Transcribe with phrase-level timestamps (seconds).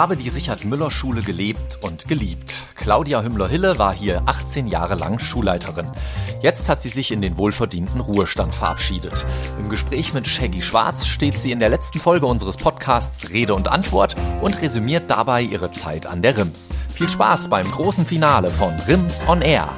[0.00, 2.62] Habe die Richard Müller Schule gelebt und geliebt.
[2.74, 5.90] Claudia Hümmler-Hille war hier 18 Jahre lang Schulleiterin.
[6.40, 9.26] Jetzt hat sie sich in den wohlverdienten Ruhestand verabschiedet.
[9.58, 13.68] Im Gespräch mit Shaggy Schwarz steht sie in der letzten Folge unseres Podcasts Rede und
[13.68, 16.70] Antwort und resümiert dabei ihre Zeit an der RIMS.
[16.94, 19.68] Viel Spaß beim großen Finale von RIMS on Air.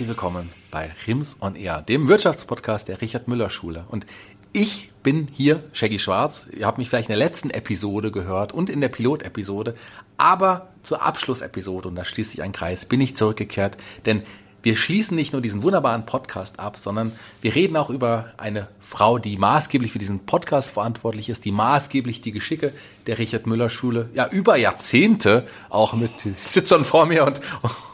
[0.00, 3.84] Herzlich willkommen bei RIMS on Air, dem Wirtschaftspodcast der Richard Müller Schule.
[3.88, 4.06] Und
[4.54, 6.46] ich bin hier, Shaggy Schwarz.
[6.56, 9.74] Ihr habt mich vielleicht in der letzten Episode gehört und in der Pilotepisode.
[10.16, 13.76] Aber zur Abschlussepisode, und da schließt sich ein Kreis, bin ich zurückgekehrt.
[14.06, 14.22] Denn
[14.62, 19.18] wir schließen nicht nur diesen wunderbaren Podcast ab, sondern wir reden auch über eine Frau,
[19.18, 22.72] die maßgeblich für diesen Podcast verantwortlich ist, die maßgeblich die Geschicke
[23.06, 27.40] der Richard Müller Schule ja über Jahrzehnte auch mit, sitzt schon vor mir und,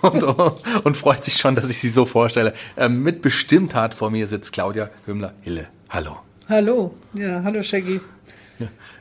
[0.03, 4.11] und, und, und freut sich schon, dass ich sie so vorstelle, ähm, mit Bestimmtheit vor
[4.11, 5.69] mir sitzt Claudia Hümmler-Hille.
[5.91, 6.19] Hallo.
[6.49, 8.01] Hallo, ja, hallo Shaggy.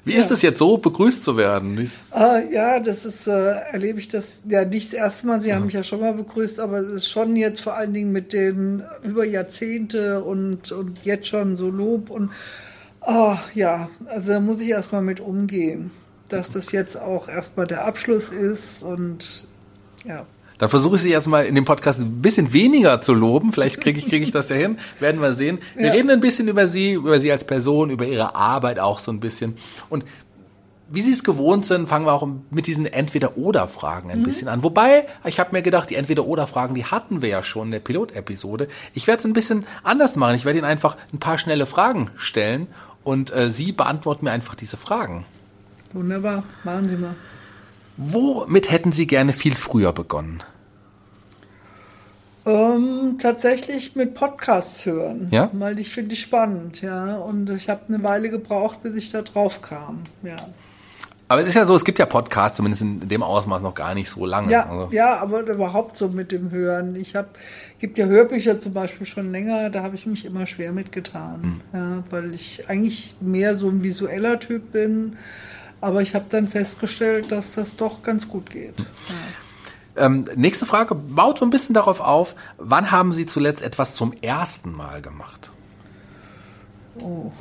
[0.04, 0.20] Wie ja.
[0.20, 1.90] ist es jetzt so, begrüßt zu werden?
[2.12, 3.32] Ah, ja, das ist, äh,
[3.72, 5.42] erlebe ich das ja nicht das erste Mal.
[5.42, 5.56] Sie ja.
[5.56, 8.34] haben mich ja schon mal begrüßt, aber es ist schon jetzt vor allen Dingen mit
[8.34, 12.32] den über Jahrzehnte und, und jetzt schon so Lob und
[13.02, 15.92] oh, ja, also da muss ich erstmal mit umgehen,
[16.30, 19.48] dass das jetzt auch erstmal der Abschluss ist und
[20.06, 20.26] ja.
[20.58, 23.52] Dann versuche ich Sie jetzt mal in dem Podcast ein bisschen weniger zu loben.
[23.52, 24.78] Vielleicht kriege ich, kriege ich das ja hin.
[25.00, 25.60] Werden wir sehen.
[25.76, 25.92] Wir ja.
[25.92, 29.20] reden ein bisschen über Sie, über Sie als Person, über Ihre Arbeit auch so ein
[29.20, 29.58] bisschen.
[29.90, 30.06] Und
[30.88, 34.24] wie Sie es gewohnt sind, fangen wir auch mit diesen Entweder-Oder-Fragen ein mhm.
[34.24, 34.64] bisschen an.
[34.64, 38.68] Wobei, ich habe mir gedacht, die Entweder-Oder-Fragen, die hatten wir ja schon in der Pilotepisode.
[38.94, 40.36] Ich werde es ein bisschen anders machen.
[40.36, 42.68] Ich werde Ihnen einfach ein paar schnelle Fragen stellen
[43.04, 45.26] und äh, Sie beantworten mir einfach diese Fragen.
[45.94, 47.16] Wunderbar, machen Sie mal.
[47.98, 50.44] Womit hätten Sie gerne viel früher begonnen?
[52.46, 55.30] Ähm, tatsächlich mit Podcasts hören.
[55.32, 55.50] Ja?
[55.54, 57.16] Weil ich finde ich spannend, ja.
[57.18, 60.36] Und ich habe eine Weile gebraucht, bis ich da drauf kam, ja.
[61.28, 63.96] Aber es ist ja so, es gibt ja Podcasts, zumindest in dem Ausmaß noch gar
[63.96, 64.52] nicht so lange.
[64.52, 64.94] Ja, also.
[64.94, 66.96] ja aber überhaupt so mit dem Hören.
[66.96, 67.30] Ich habe,
[67.80, 71.42] gibt ja Hörbücher zum Beispiel schon länger, da habe ich mich immer schwer mitgetan.
[71.42, 71.62] Hm.
[71.74, 75.18] Ja, weil ich eigentlich mehr so ein visueller Typ bin.
[75.82, 78.80] Aber ich habe dann festgestellt, dass das doch ganz gut geht.
[78.80, 80.06] Ja.
[80.06, 84.14] Ähm, nächste Frage baut so ein bisschen darauf auf, wann haben Sie zuletzt etwas zum
[84.22, 85.52] ersten Mal gemacht?
[87.02, 87.32] Oh.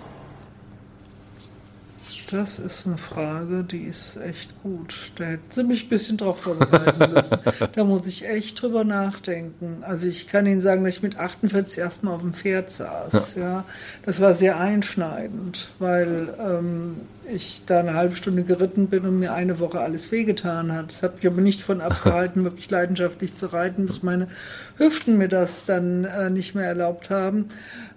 [2.31, 5.13] Das ist eine Frage, die ist echt gut.
[5.17, 7.39] Da hätten Sie mich ein bisschen drauf vorbereiten müssen.
[7.75, 9.83] da muss ich echt drüber nachdenken.
[9.83, 13.35] Also ich kann Ihnen sagen, dass ich mit 48 erstmal auf dem Pferd saß.
[13.37, 13.43] Ja.
[13.43, 13.65] ja.
[14.05, 16.97] Das war sehr einschneidend, weil ähm,
[17.33, 20.91] ich da eine halbe Stunde geritten bin und mir eine Woche alles wehgetan hat.
[20.91, 24.29] Das hat mich aber nicht von abgehalten, wirklich leidenschaftlich zu reiten, bis meine
[24.77, 27.47] Hüften mir das dann äh, nicht mehr erlaubt haben.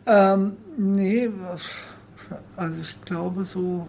[0.05, 1.29] Ähm, nee,
[2.55, 3.87] also ich glaube so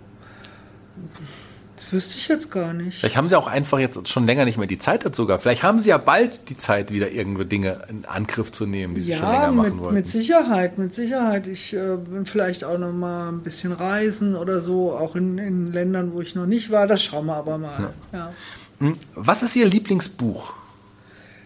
[1.78, 2.98] das wüsste ich jetzt gar nicht.
[2.98, 5.42] Vielleicht haben Sie auch einfach jetzt schon länger nicht mehr die Zeit dazu gehabt.
[5.42, 9.02] Vielleicht haben Sie ja bald die Zeit, wieder irgendwo Dinge in Angriff zu nehmen, die
[9.02, 9.94] Sie ja, schon länger machen mit, wollten.
[9.94, 11.46] mit Sicherheit, mit Sicherheit.
[11.46, 15.72] Ich äh, bin vielleicht auch noch mal ein bisschen reisen oder so, auch in, in
[15.72, 16.88] Ländern, wo ich noch nicht war.
[16.88, 17.92] Das schauen wir aber mal.
[18.12, 18.18] Ja.
[18.18, 18.32] Ja.
[18.80, 20.52] Hm, was ist Ihr Lieblingsbuch?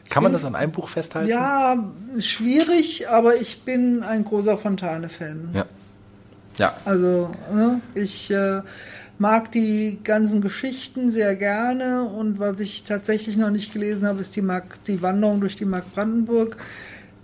[0.08, 1.30] Kann man das an einem Buch festhalten?
[1.30, 1.76] Ja,
[2.18, 5.50] schwierig, aber ich bin ein großer Fontane-Fan.
[5.54, 5.66] Ja.
[6.58, 6.76] Ja.
[6.84, 8.60] Also, ne, ich äh,
[9.22, 14.34] mag die ganzen Geschichten sehr gerne und was ich tatsächlich noch nicht gelesen habe, ist
[14.34, 16.56] die, Mark, die Wanderung durch die Mark Brandenburg.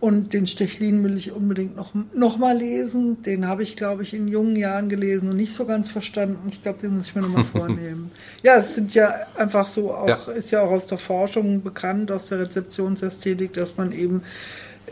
[0.00, 3.20] Und den Stechlin will ich unbedingt noch, noch mal lesen.
[3.24, 6.48] Den habe ich, glaube ich, in jungen Jahren gelesen und nicht so ganz verstanden.
[6.48, 8.12] Ich glaube, den muss ich mir noch mal vornehmen.
[8.44, 10.32] Ja, es sind ja einfach so auch, ja.
[10.34, 14.22] ist ja auch aus der Forschung bekannt, aus der Rezeptionsästhetik, dass man eben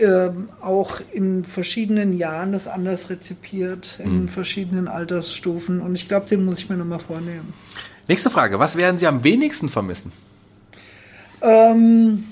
[0.01, 4.29] ähm, auch in verschiedenen Jahren das anders rezipiert, in mhm.
[4.29, 5.81] verschiedenen Altersstufen.
[5.81, 7.53] Und ich glaube, den muss ich mir nochmal vornehmen.
[8.09, 8.59] Nächste Frage.
[8.59, 10.13] Was werden Sie am wenigsten vermissen?
[11.43, 12.25] Ähm,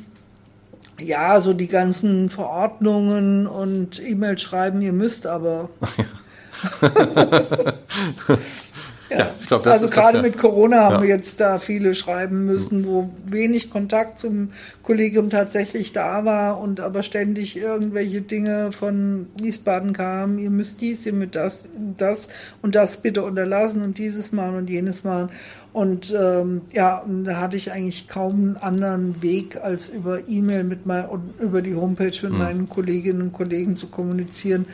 [0.98, 5.68] ja, so die ganzen Verordnungen und E-Mail schreiben, ihr müsst aber.
[9.10, 10.22] Ja, ich glaube, das Also gerade das, ja.
[10.22, 11.02] mit Corona haben ja.
[11.02, 14.50] wir jetzt da viele schreiben müssen, wo wenig Kontakt zum
[14.82, 20.38] Kollegium tatsächlich da war und aber ständig irgendwelche Dinge von Wiesbaden kamen.
[20.38, 22.28] Ihr müsst dies, ihr müsst das, das
[22.62, 25.30] und das bitte unterlassen und dieses machen und jenes machen.
[25.74, 30.86] Und ähm, ja, da hatte ich eigentlich kaum einen anderen Weg, als über E-Mail mit
[30.86, 32.38] mein, und über die Homepage mit mhm.
[32.38, 34.66] meinen Kolleginnen und Kollegen zu kommunizieren.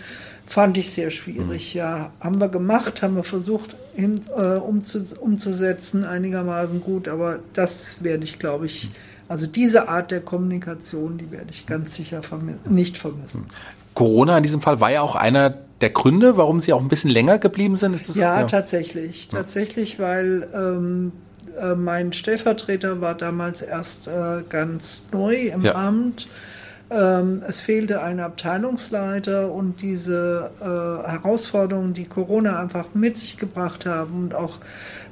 [0.50, 1.79] Fand ich sehr schwierig, mhm.
[1.79, 2.11] ja.
[2.19, 8.25] Haben wir gemacht, haben wir versucht hin, äh, umzu, umzusetzen, einigermaßen gut, aber das werde
[8.25, 8.91] ich, glaube ich,
[9.29, 13.47] also diese Art der Kommunikation, die werde ich ganz sicher vermi nicht vermissen.
[13.94, 15.50] Corona in diesem Fall war ja auch einer
[15.81, 17.94] der Gründe, warum Sie auch ein bisschen länger geblieben sind?
[17.94, 19.29] Das, ja, ja, tatsächlich.
[19.29, 21.12] Tatsächlich, weil ähm,
[21.61, 25.76] äh, mein Stellvertreter war damals erst äh, ganz neu im ja.
[25.76, 26.26] Amt.
[26.91, 33.87] Ähm, es fehlte ein Abteilungsleiter und diese äh, Herausforderungen, die Corona einfach mit sich gebracht
[33.87, 34.59] haben und auch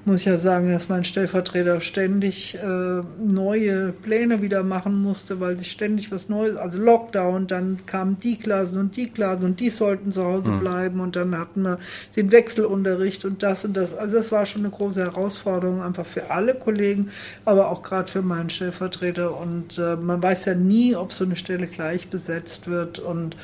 [0.04, 5.58] muss ich ja sagen, dass mein Stellvertreter ständig äh, neue Pläne wieder machen musste, weil
[5.58, 9.70] sich ständig was Neues, also Lockdown, dann kamen die Klassen und die Klassen und die
[9.70, 10.60] sollten zu Hause mhm.
[10.60, 11.78] bleiben und dann hatten wir
[12.16, 13.94] den Wechselunterricht und das und das.
[13.94, 17.10] Also das war schon eine große Herausforderung, einfach für alle Kollegen,
[17.44, 19.38] aber auch gerade für meinen Stellvertreter.
[19.38, 23.36] Und äh, man weiß ja nie, ob so eine Stelle gleich besetzt wird und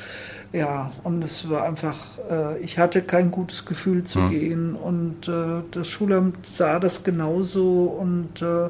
[0.53, 1.95] ja, und es war einfach,
[2.29, 4.29] äh, ich hatte kein gutes Gefühl zu mhm.
[4.29, 8.69] gehen und äh, das Schulamt sah das genauso und äh,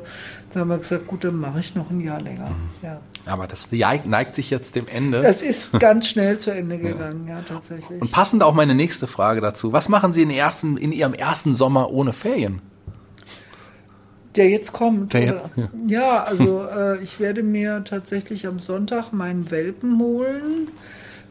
[0.53, 2.49] da haben wir gesagt, gut, dann mache ich noch ein Jahr länger.
[2.49, 2.69] Mhm.
[2.81, 3.01] Ja.
[3.25, 5.23] Aber das neigt sich jetzt dem Ende.
[5.23, 7.37] Es ist ganz schnell zu Ende gegangen, ja.
[7.37, 8.01] ja, tatsächlich.
[8.01, 9.73] Und passend auch meine nächste Frage dazu.
[9.73, 12.61] Was machen Sie in, ersten, in Ihrem ersten Sommer ohne Ferien?
[14.35, 15.13] Der jetzt kommt.
[15.13, 15.69] Der jetzt, ja.
[15.87, 16.23] ja.
[16.23, 20.69] also äh, ich werde mir tatsächlich am Sonntag meinen Welpen holen.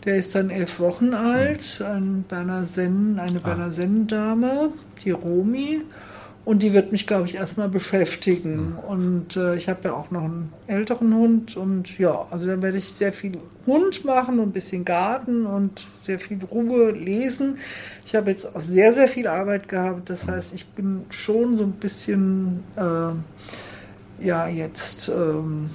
[0.05, 3.43] Der ist dann elf Wochen alt, ein Berner Sennen, eine ah.
[3.43, 4.71] Berner Sennendame,
[5.05, 5.81] die Romi.
[6.45, 8.73] Und die wird mich, glaube ich, erstmal beschäftigen.
[8.73, 8.79] Mhm.
[8.79, 11.57] Und äh, ich habe ja auch noch einen älteren Hund.
[11.57, 15.87] Und ja, also dann werde ich sehr viel Hund machen und ein bisschen Garten und
[16.03, 17.57] sehr viel Ruhe lesen.
[18.05, 20.11] Ich habe jetzt auch sehr, sehr viel Arbeit gehabt.
[20.11, 25.71] Das heißt, ich bin schon so ein bisschen, äh, ja, jetzt ähm,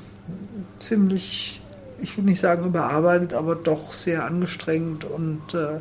[0.77, 1.58] ziemlich
[2.01, 5.79] ich will nicht sagen überarbeitet, aber doch sehr angestrengt und äh,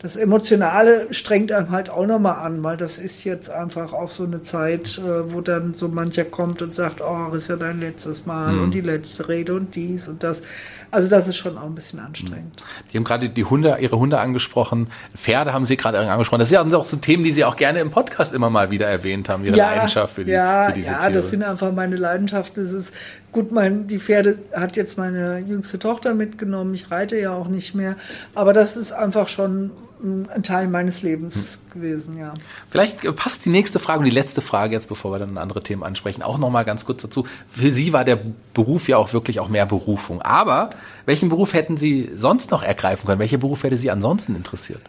[0.00, 4.22] das Emotionale strengt einem halt auch nochmal an, weil das ist jetzt einfach auch so
[4.24, 8.24] eine Zeit, äh, wo dann so mancher kommt und sagt, oh, ist ja dein letztes
[8.24, 8.62] Mal mhm.
[8.62, 10.42] und die letzte Rede und dies und das.
[10.90, 12.62] Also das ist schon auch ein bisschen anstrengend.
[12.92, 14.88] Die haben gerade die Hunde, ihre Hunde angesprochen.
[15.14, 16.40] Pferde haben Sie gerade angesprochen.
[16.40, 18.86] Das sind ja auch so Themen, die Sie auch gerne im Podcast immer mal wieder
[18.86, 21.10] erwähnt haben, Ihre ja, Leidenschaft für, die, ja, für diese ja, Tiere.
[21.10, 22.64] Ja, das sind einfach meine Leidenschaften.
[22.64, 22.94] Das ist
[23.32, 26.72] gut, mein, die Pferde hat jetzt meine jüngste Tochter mitgenommen.
[26.74, 27.96] Ich reite ja auch nicht mehr.
[28.34, 29.70] Aber das ist einfach schon
[30.02, 31.72] ein Teil meines Lebens hm.
[31.72, 32.34] gewesen, ja.
[32.70, 35.82] Vielleicht passt die nächste Frage und die letzte Frage jetzt, bevor wir dann andere Themen
[35.82, 37.26] ansprechen, auch noch mal ganz kurz dazu.
[37.50, 38.18] Für Sie war der
[38.54, 40.22] Beruf ja auch wirklich auch mehr Berufung.
[40.22, 40.70] Aber
[41.06, 43.18] welchen Beruf hätten Sie sonst noch ergreifen können?
[43.18, 44.82] Welcher Beruf hätte Sie ansonsten interessiert?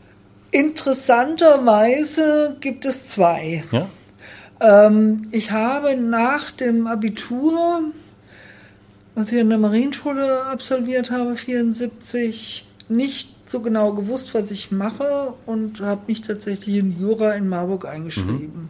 [0.51, 3.63] Interessanterweise gibt es zwei.
[3.71, 3.87] Ja?
[4.61, 7.83] Ähm, ich habe nach dem Abitur,
[9.15, 15.33] was ich in der Marienschule absolviert habe, 74, nicht so genau gewusst, was ich mache
[15.45, 18.63] und habe mich tatsächlich in Jura in Marburg eingeschrieben.
[18.63, 18.69] Mhm.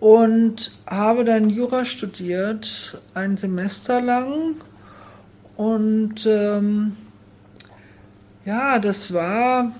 [0.00, 4.56] Und habe dann Jura studiert, ein Semester lang.
[5.56, 6.96] Und ähm,
[8.44, 9.72] ja, das war,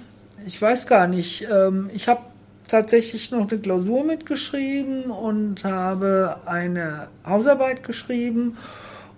[0.44, 2.21] ich weiß gar nicht, ähm, ich habe
[2.69, 8.56] tatsächlich noch eine Klausur mitgeschrieben und habe eine Hausarbeit geschrieben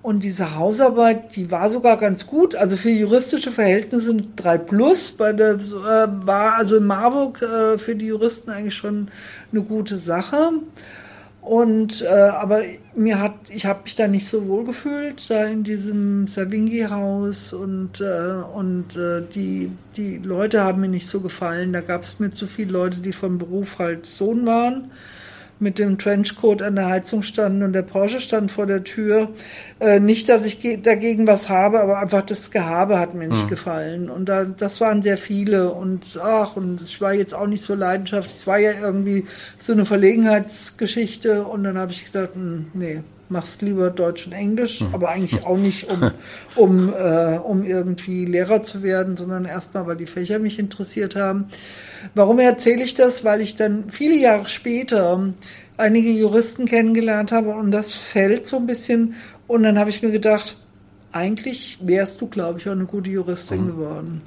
[0.03, 2.55] und diese Hausarbeit, die war sogar ganz gut.
[2.55, 5.11] Also für juristische Verhältnisse 3 plus.
[5.13, 9.09] Bei der, äh, war also in Marburg äh, für die Juristen eigentlich schon
[9.53, 10.53] eine gute Sache.
[11.43, 12.63] Und äh, aber
[12.95, 18.01] mir hat, ich habe mich da nicht so wohl gefühlt, da in diesem Savinghi-Haus und,
[18.01, 21.73] äh, und äh, die, die Leute haben mir nicht so gefallen.
[21.73, 24.91] Da gab es mir zu viele Leute, die vom Beruf halt Sohn waren
[25.61, 29.29] mit dem Trenchcoat an der Heizung standen und der Porsche stand vor der Tür.
[29.79, 33.49] Äh, nicht, dass ich dagegen was habe, aber einfach das Gehabe hat mir nicht mhm.
[33.49, 34.11] gefallen.
[34.11, 37.75] Und da, das waren sehr viele und ach, und ich war jetzt auch nicht so
[37.75, 38.37] leidenschaftlich.
[38.37, 39.27] Es war ja irgendwie
[39.59, 43.01] so eine Verlegenheitsgeschichte und dann habe ich gedacht, mh, hm, nee,
[43.31, 44.95] machst lieber Deutsch und Englisch, mhm.
[44.95, 46.11] aber eigentlich auch nicht, um,
[46.57, 51.49] um, äh, um irgendwie Lehrer zu werden, sondern erstmal, weil die Fächer mich interessiert haben.
[52.15, 53.25] Warum erzähle ich das?
[53.25, 55.33] Weil ich dann viele Jahre später
[55.77, 59.15] einige Juristen kennengelernt habe und das fällt so ein bisschen.
[59.47, 60.57] Und dann habe ich mir gedacht,
[61.13, 63.67] eigentlich wärst du, glaube ich, auch eine gute Juristin mhm.
[63.67, 64.23] geworden.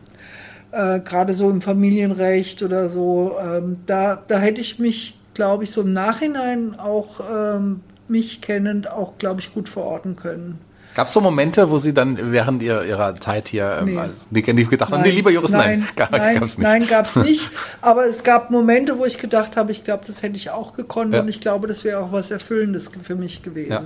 [0.72, 3.38] Äh, Gerade so im Familienrecht oder so.
[3.40, 8.92] Ähm, da, da hätte ich mich, glaube ich, so im Nachhinein auch ähm, mich kennend
[8.92, 10.60] auch, glaube ich, gut verorten können.
[10.96, 13.98] Gab es so Momente, wo Sie dann während ihr, Ihrer Zeit hier Nee.
[13.98, 16.68] ähm, nicht gedacht haben, nee, lieber Joris, nein, gar, nein, gab's nicht.
[16.68, 17.50] nein, gab's nicht.
[17.82, 21.14] Aber es gab Momente, wo ich gedacht habe, ich glaube, das hätte ich auch gekonnt
[21.14, 21.22] Ja.
[21.22, 23.72] und ich glaube, das wäre auch was Erfüllendes für mich gewesen.
[23.72, 23.82] Ja.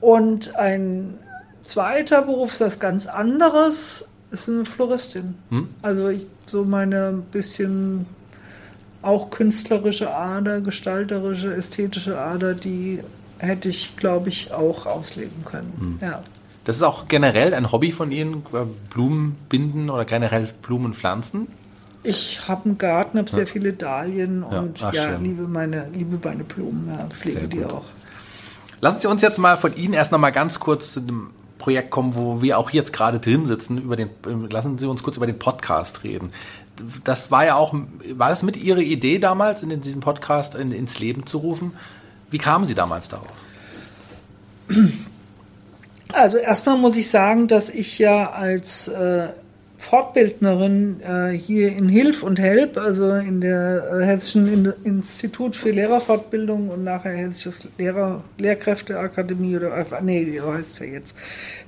[0.00, 1.14] Und ein
[1.62, 5.34] zweiter Beruf ist was ganz anderes, ist eine Floristin.
[5.50, 5.68] Hm?
[5.82, 8.06] Also ich, so meine bisschen
[9.02, 13.00] auch künstlerische Ader, gestalterische, ästhetische Ader, die
[13.38, 15.72] hätte ich, glaube ich, auch ausleben können.
[15.78, 16.08] Hm.
[16.08, 16.22] Ja.
[16.64, 21.46] Das ist auch generell ein Hobby von Ihnen, äh, Blumen binden oder generell Blumen pflanzen?
[22.02, 26.18] Ich habe einen Garten, habe sehr viele Dahlien Ja, und ach, ja, liebe meine, liebe
[26.22, 27.84] meine Blumen, ja, pflege die auch.
[28.80, 31.90] Lassen Sie uns jetzt mal von Ihnen erst noch mal ganz kurz zu dem Projekt
[31.90, 33.78] kommen, wo wir auch jetzt gerade drin sitzen.
[33.78, 34.10] Über den,
[34.50, 36.30] lassen Sie uns kurz über den Podcast reden.
[37.04, 37.74] Das war ja auch,
[38.14, 41.72] war das mit Ihrer Idee damals, in diesen Podcast in, ins Leben zu rufen?
[42.36, 43.32] Wie kamen Sie damals darauf?
[46.12, 49.28] Also erstmal muss ich sagen, dass ich ja als äh,
[49.78, 55.70] Fortbildnerin äh, hier in Hilf und Help, also in der äh, Hessischen in Institut für
[55.70, 61.16] Lehrerfortbildung und nachher Hessisches Lehrer Lehrkräfteakademie oder äh, nee, so heißt es ja jetzt,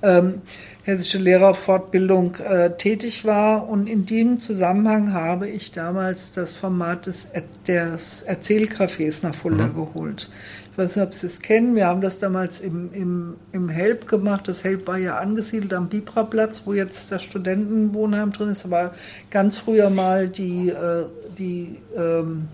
[0.03, 0.43] ähm,
[0.85, 7.29] Hessische Lehrerfortbildung äh, tätig war und in dem Zusammenhang habe ich damals das Format des,
[7.67, 10.31] des Erzählcafés nach Fulda geholt.
[10.79, 11.75] Ob Sie es kennen.
[11.75, 14.47] Wir haben das damals im, im, im Help gemacht.
[14.47, 18.65] Das Help war ja angesiedelt am Bibra-Platz, wo jetzt das Studentenwohnheim drin ist.
[18.65, 18.93] Aber
[19.29, 21.05] ganz früher mal die, äh,
[21.37, 22.47] die ähm,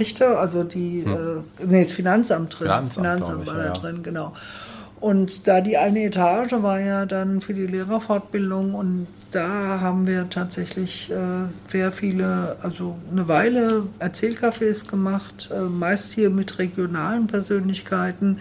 [0.00, 2.66] Richter, also die, äh, nee, das Finanzamt drin.
[2.66, 3.72] Finanzamt, das Finanzamt glaub ich, war da ja.
[3.72, 4.32] drin, genau.
[5.04, 10.30] Und da die eine Etage war ja dann für die Lehrerfortbildung und da haben wir
[10.30, 11.14] tatsächlich äh,
[11.68, 18.38] sehr viele, also eine Weile Erzählcafés gemacht, äh, meist hier mit regionalen Persönlichkeiten.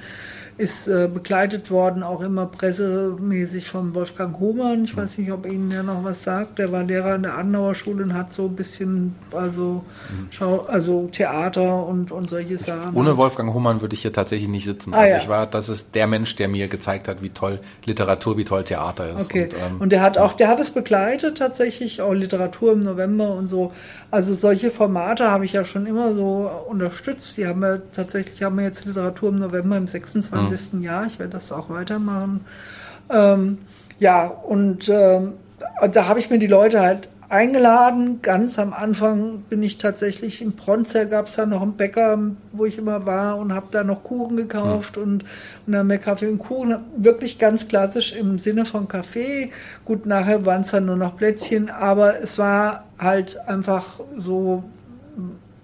[0.58, 4.84] Ist äh, begleitet worden auch immer pressemäßig von Wolfgang Hohmann.
[4.84, 6.60] Ich weiß nicht, ob Ihnen der noch was sagt.
[6.60, 9.84] Der war Lehrer in der Adenauer Schule und hat so ein bisschen, also,
[10.30, 12.94] Schau, also Theater und, und solche Sachen.
[12.94, 14.94] Ohne Wolfgang Hohmann würde ich hier tatsächlich nicht sitzen.
[14.94, 15.18] Ah, also ja.
[15.18, 18.64] ich war, das ist der Mensch, der mir gezeigt hat, wie toll Literatur, wie toll
[18.64, 19.26] Theater ist.
[19.26, 19.46] Okay.
[19.46, 23.34] Und, ähm, Und der hat auch, der hat es begleitet tatsächlich, auch Literatur im November
[23.34, 23.72] und so.
[24.12, 27.38] Also solche Formate habe ich ja schon immer so unterstützt.
[27.38, 30.43] Die haben wir tatsächlich haben wir jetzt Literatur im November im 26.
[30.82, 31.06] Jahr.
[31.06, 32.42] Ich werde das auch weitermachen.
[33.10, 33.60] Ähm,
[34.00, 35.34] ja, und ähm,
[35.92, 38.22] da habe ich mir die Leute halt eingeladen.
[38.22, 42.18] Ganz am Anfang bin ich tatsächlich in Bronzer, gab es da noch einen Bäcker,
[42.52, 45.24] wo ich immer war und habe da noch Kuchen gekauft und,
[45.66, 46.76] und dann mehr Kaffee und Kuchen.
[46.96, 49.52] Wirklich ganz klassisch im Sinne von Kaffee.
[49.84, 54.64] Gut, nachher waren es dann nur noch Plätzchen, aber es war halt einfach so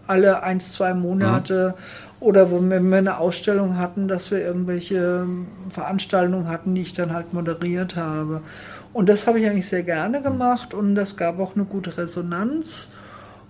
[0.08, 1.76] alle ein, zwei Monate
[2.20, 5.26] oder wenn wir eine Ausstellung hatten, dass wir irgendwelche
[5.70, 8.42] Veranstaltungen hatten, die ich dann halt moderiert habe.
[8.92, 12.90] Und das habe ich eigentlich sehr gerne gemacht und das gab auch eine gute Resonanz.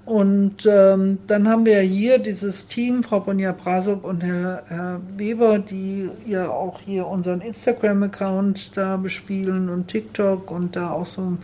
[0.05, 5.59] Und ähm, dann haben wir hier dieses Team, Frau Bonja Brasop und Herr, Herr Weber,
[5.59, 11.37] die ja auch hier unseren Instagram-Account da bespielen und TikTok und da auch so ein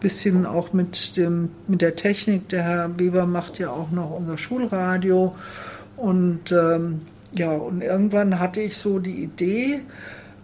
[0.00, 2.50] bisschen auch mit, dem, mit der Technik.
[2.50, 5.34] Der Herr Weber macht ja auch noch unser Schulradio.
[6.00, 7.00] Und ähm,
[7.32, 9.82] ja, und irgendwann hatte ich so die Idee,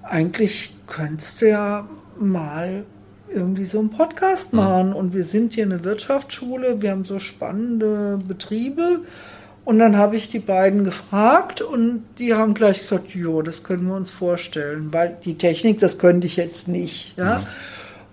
[0.03, 2.85] eigentlich könntest du ja mal
[3.33, 4.93] irgendwie so einen Podcast machen.
[4.93, 9.01] Und wir sind hier eine Wirtschaftsschule, wir haben so spannende Betriebe.
[9.65, 13.89] Und dann habe ich die beiden gefragt und die haben gleich gesagt, jo, das können
[13.89, 17.17] wir uns vorstellen, weil die Technik, das könnte ich jetzt nicht.
[17.19, 17.43] Ja?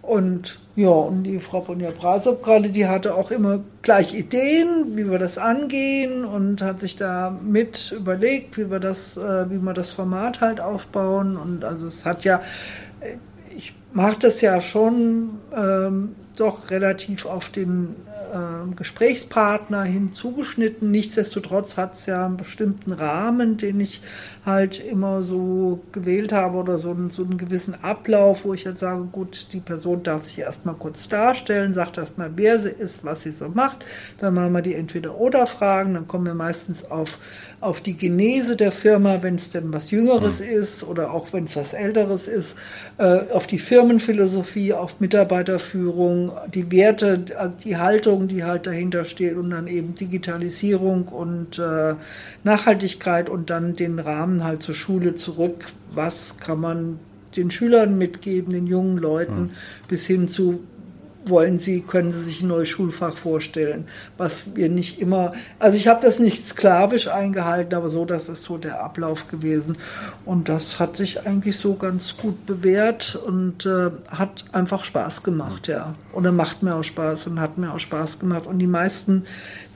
[0.02, 5.10] Und ja, und die Frau Bonja Brasop gerade, die hatte auch immer gleich Ideen, wie
[5.10, 9.74] wir das angehen und hat sich da mit überlegt, wie wir das, äh, wie wir
[9.74, 11.38] das Format halt aufbauen.
[11.38, 12.42] Und also es hat ja,
[13.01, 13.18] äh,
[13.56, 17.96] ich mache das ja schon ähm, doch relativ auf den
[18.34, 20.92] ähm, Gesprächspartner hin zugeschnitten.
[20.92, 24.02] Nichtsdestotrotz hat es ja einen bestimmten Rahmen, den ich
[24.46, 28.80] halt immer so gewählt habe oder so einen, so einen gewissen Ablauf, wo ich jetzt
[28.80, 33.24] sage, gut, die Person darf sich erstmal kurz darstellen, sagt erstmal, wer sie ist, was
[33.24, 33.86] sie so macht.
[34.18, 37.20] Dann machen wir die Entweder-Oder-Fragen, dann kommen wir meistens auf,
[37.63, 41.55] auf die Genese der Firma, wenn es denn was Jüngeres ist oder auch wenn es
[41.55, 42.55] was Älteres ist,
[42.98, 49.36] äh, auf die Firmenphilosophie, auf Mitarbeiterführung, die Werte, also die Haltung, die halt dahinter steht
[49.38, 51.96] und dann eben Digitalisierung und äh,
[52.43, 55.65] Nachhaltigkeit und dann den Rahmen halt zur Schule zurück.
[55.93, 57.00] Was kann man
[57.36, 59.51] den Schülern mitgeben, den jungen Leuten,
[59.88, 60.60] bis hin zu
[61.25, 63.86] wollen Sie, können Sie sich ein neues Schulfach vorstellen,
[64.18, 68.44] was wir nicht immer, also ich habe das nicht sklavisch eingehalten, aber so, das ist
[68.44, 69.77] so der Ablauf gewesen
[70.25, 75.68] und das hat sich eigentlich so ganz gut bewährt und äh, hat einfach Spaß gemacht,
[75.68, 75.96] ja.
[76.12, 79.24] Und er macht mir auch Spaß und hat mir auch Spaß gemacht und die meisten,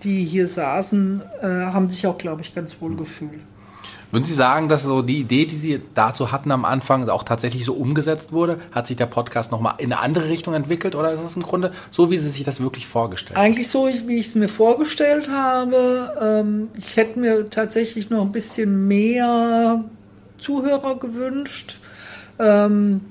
[0.04, 3.42] die hier saßen, äh, haben sich auch, glaube ich, ganz wohl gefühlt.
[4.12, 7.66] Würden Sie sagen, dass so die Idee, die Sie dazu hatten am Anfang, auch tatsächlich
[7.66, 8.60] so umgesetzt wurde?
[8.72, 11.74] Hat sich der Podcast nochmal in eine andere Richtung entwickelt oder ist es im Grunde
[11.92, 13.46] so, wie Sie sich das wirklich vorgestellt haben?
[13.46, 16.14] Eigentlich so, wie ich es mir vorgestellt habe.
[16.22, 19.84] Ähm, ich hätte mir tatsächlich noch ein bisschen mehr
[20.38, 21.80] Zuhörer gewünscht.
[22.40, 23.02] Ähm,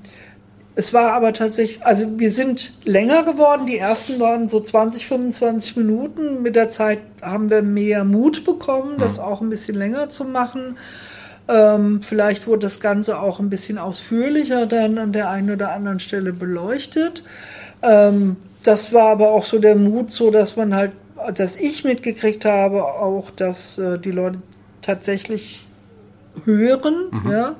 [0.79, 3.65] es war aber tatsächlich, also wir sind länger geworden.
[3.65, 6.43] Die ersten waren so 20, 25 Minuten.
[6.43, 9.23] Mit der Zeit haben wir mehr Mut bekommen, das mhm.
[9.23, 10.77] auch ein bisschen länger zu machen.
[11.47, 15.99] Ähm, vielleicht wurde das Ganze auch ein bisschen ausführlicher dann an der einen oder anderen
[15.99, 17.23] Stelle beleuchtet.
[17.81, 20.91] Ähm, das war aber auch so der Mut, so dass man halt,
[21.35, 24.43] dass ich mitgekriegt habe, auch, dass äh, die Leute
[24.83, 25.65] tatsächlich
[26.45, 27.31] hören, mhm.
[27.31, 27.55] ja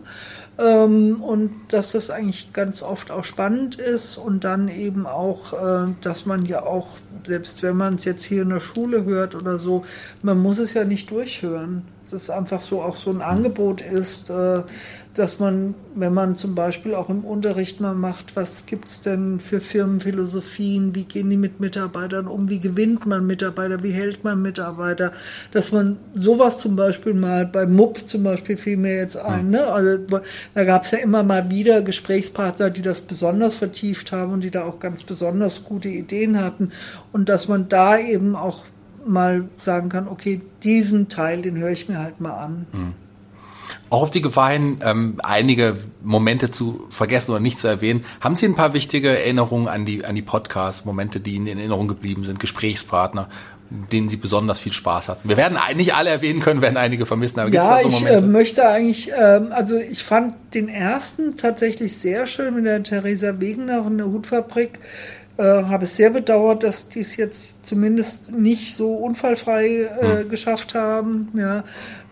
[0.60, 5.94] ähm, und dass das eigentlich ganz oft auch spannend ist und dann eben auch, äh,
[6.02, 6.88] dass man ja auch,
[7.26, 9.86] selbst wenn man es jetzt hier in der Schule hört oder so,
[10.22, 11.84] man muss es ja nicht durchhören
[12.14, 14.64] es einfach so auch so ein Angebot ist, äh,
[15.18, 19.40] dass man, wenn man zum Beispiel auch im Unterricht mal macht, was gibt es denn
[19.40, 24.42] für Firmenphilosophien, wie gehen die mit Mitarbeitern um, wie gewinnt man Mitarbeiter, wie hält man
[24.42, 25.14] Mitarbeiter,
[25.52, 29.66] dass man sowas zum Beispiel mal bei MUP zum Beispiel fiel mir jetzt ein, ne?
[29.68, 29.98] also
[30.54, 34.52] da gab es ja immer mal wieder Gesprächspartner, die das besonders vertieft haben und die
[34.52, 36.72] da auch ganz besonders gute Ideen hatten
[37.12, 38.66] und dass man da eben auch
[39.06, 42.66] mal sagen kann, okay, diesen Teil, den höre ich mir halt mal an.
[42.72, 42.94] Mhm.
[43.90, 48.04] Auch auf die Gefahr hin, ähm, einige Momente zu vergessen oder nicht zu erwähnen.
[48.20, 51.58] Haben Sie ein paar wichtige Erinnerungen an die, an die Podcasts, Momente, die Ihnen in
[51.58, 53.30] Erinnerung geblieben sind, Gesprächspartner,
[53.70, 55.30] denen Sie besonders viel Spaß hatten?
[55.30, 58.68] Wir werden nicht alle erwähnen können, werden einige vermissen, aber ja, so ich äh, möchte
[58.68, 63.98] eigentlich, äh, also ich fand den ersten tatsächlich sehr schön mit der Theresa Wegener in
[63.98, 64.80] der Hutfabrik
[65.38, 70.30] äh, habe es sehr bedauert, dass die es jetzt zumindest nicht so unfallfrei äh, hm.
[70.30, 71.30] geschafft haben.
[71.34, 71.64] Ja,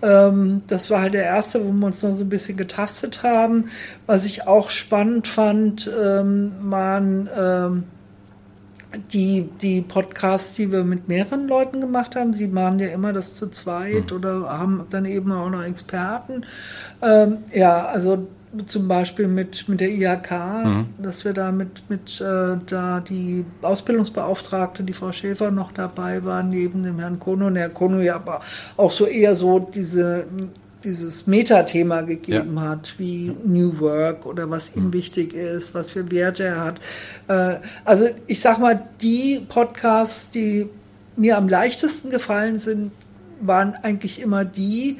[0.01, 3.65] ähm, das war halt der erste, wo wir uns noch so ein bisschen getastet haben.
[4.05, 7.83] Was ich auch spannend fand, ähm, waren ähm,
[9.11, 12.33] die, die Podcasts, die wir mit mehreren Leuten gemacht haben.
[12.33, 14.17] Sie machen ja immer das zu zweit hm.
[14.17, 16.43] oder haben dann eben auch noch Experten.
[17.01, 18.27] Ähm, ja, also
[18.67, 20.31] zum Beispiel mit, mit der IHK,
[20.65, 20.85] mhm.
[20.97, 26.49] dass wir da mit, mit äh, da die Ausbildungsbeauftragte, die Frau Schäfer noch dabei waren,
[26.49, 27.47] neben dem Herrn Kono.
[27.47, 28.41] Und Herr Kono ja aber
[28.77, 30.25] auch so eher so diese
[30.85, 32.61] dieses Metathema gegeben ja.
[32.61, 34.93] hat, wie New Work oder was ihm mhm.
[34.93, 36.79] wichtig ist, was für Werte er hat.
[37.27, 40.69] Äh, also ich sag mal, die Podcasts, die
[41.17, 42.91] mir am leichtesten gefallen sind,
[43.41, 44.97] waren eigentlich immer die,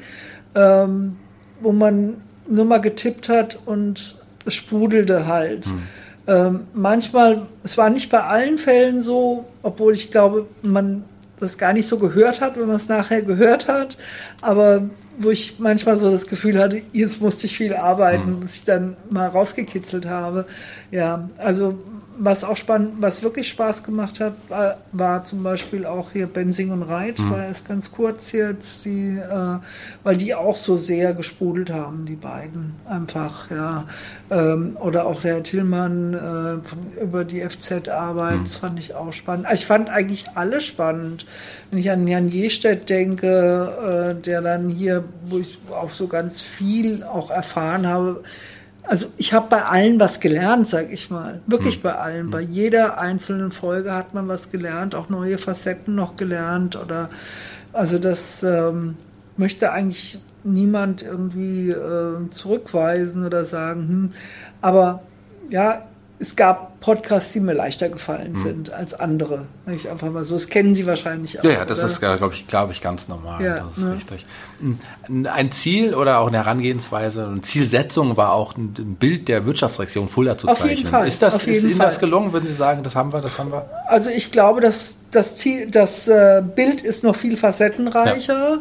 [0.54, 1.16] ähm,
[1.60, 2.16] wo man
[2.48, 5.66] nur mal getippt hat und es sprudelte halt.
[5.66, 5.82] Hm.
[6.28, 11.04] Ähm, manchmal, es war nicht bei allen Fällen so, obwohl ich glaube, man
[11.38, 13.98] das gar nicht so gehört hat, wenn man es nachher gehört hat,
[14.40, 18.40] aber wo ich manchmal so das Gefühl hatte, jetzt musste ich viel arbeiten, hm.
[18.40, 20.46] bis ich dann mal rausgekitzelt habe.
[20.90, 21.78] Ja, also
[22.18, 24.34] was auch spannend, was wirklich Spaß gemacht hat,
[24.92, 27.30] war, zum Beispiel auch hier Bensing und Reit, mhm.
[27.30, 29.58] war erst ganz kurz jetzt, die, äh,
[30.02, 33.86] weil die auch so sehr gesprudelt haben, die beiden einfach, ja.
[34.30, 38.44] Ähm, oder auch der Tillmann äh, über die FZ-Arbeit, mhm.
[38.44, 39.46] das fand ich auch spannend.
[39.52, 41.26] Ich fand eigentlich alle spannend.
[41.70, 46.40] Wenn ich an Jan Jestedt denke, äh, der dann hier, wo ich auch so ganz
[46.40, 48.22] viel auch erfahren habe,
[48.86, 51.40] also ich habe bei allen was gelernt, sag ich mal.
[51.46, 51.82] Wirklich hm.
[51.82, 52.24] bei allen.
[52.24, 52.30] Hm.
[52.30, 56.76] Bei jeder einzelnen Folge hat man was gelernt, auch neue Facetten noch gelernt.
[56.76, 57.10] Oder
[57.72, 58.96] also das ähm,
[59.36, 64.12] möchte eigentlich niemand irgendwie äh, zurückweisen oder sagen, hm.
[64.60, 65.02] aber
[65.50, 65.86] ja,
[66.18, 68.42] es gab Podcasts, die mir leichter gefallen hm.
[68.42, 69.46] sind als andere.
[69.66, 70.34] Ich einfach mal so.
[70.34, 71.44] Das kennen Sie wahrscheinlich auch.
[71.44, 71.86] Ja, ja das oder?
[71.88, 73.42] ist, glaube ich, glaube ich, ganz normal.
[73.42, 73.94] Ja, das ist ne?
[73.94, 74.26] richtig.
[75.08, 80.38] Ein Ziel oder auch eine Herangehensweise, eine Zielsetzung war auch ein Bild der Wirtschaftsreaktion Fulda
[80.38, 80.76] zu Auf zeichnen.
[80.76, 81.06] Jeden Fall.
[81.06, 81.86] Ist das, Auf ist Ihnen Fall.
[81.86, 82.32] das gelungen?
[82.32, 83.68] Würden Sie sagen, das haben wir, das haben wir?
[83.88, 88.50] Also ich glaube, dass das Ziel, das äh, Bild ist noch viel facettenreicher.
[88.50, 88.58] Ja.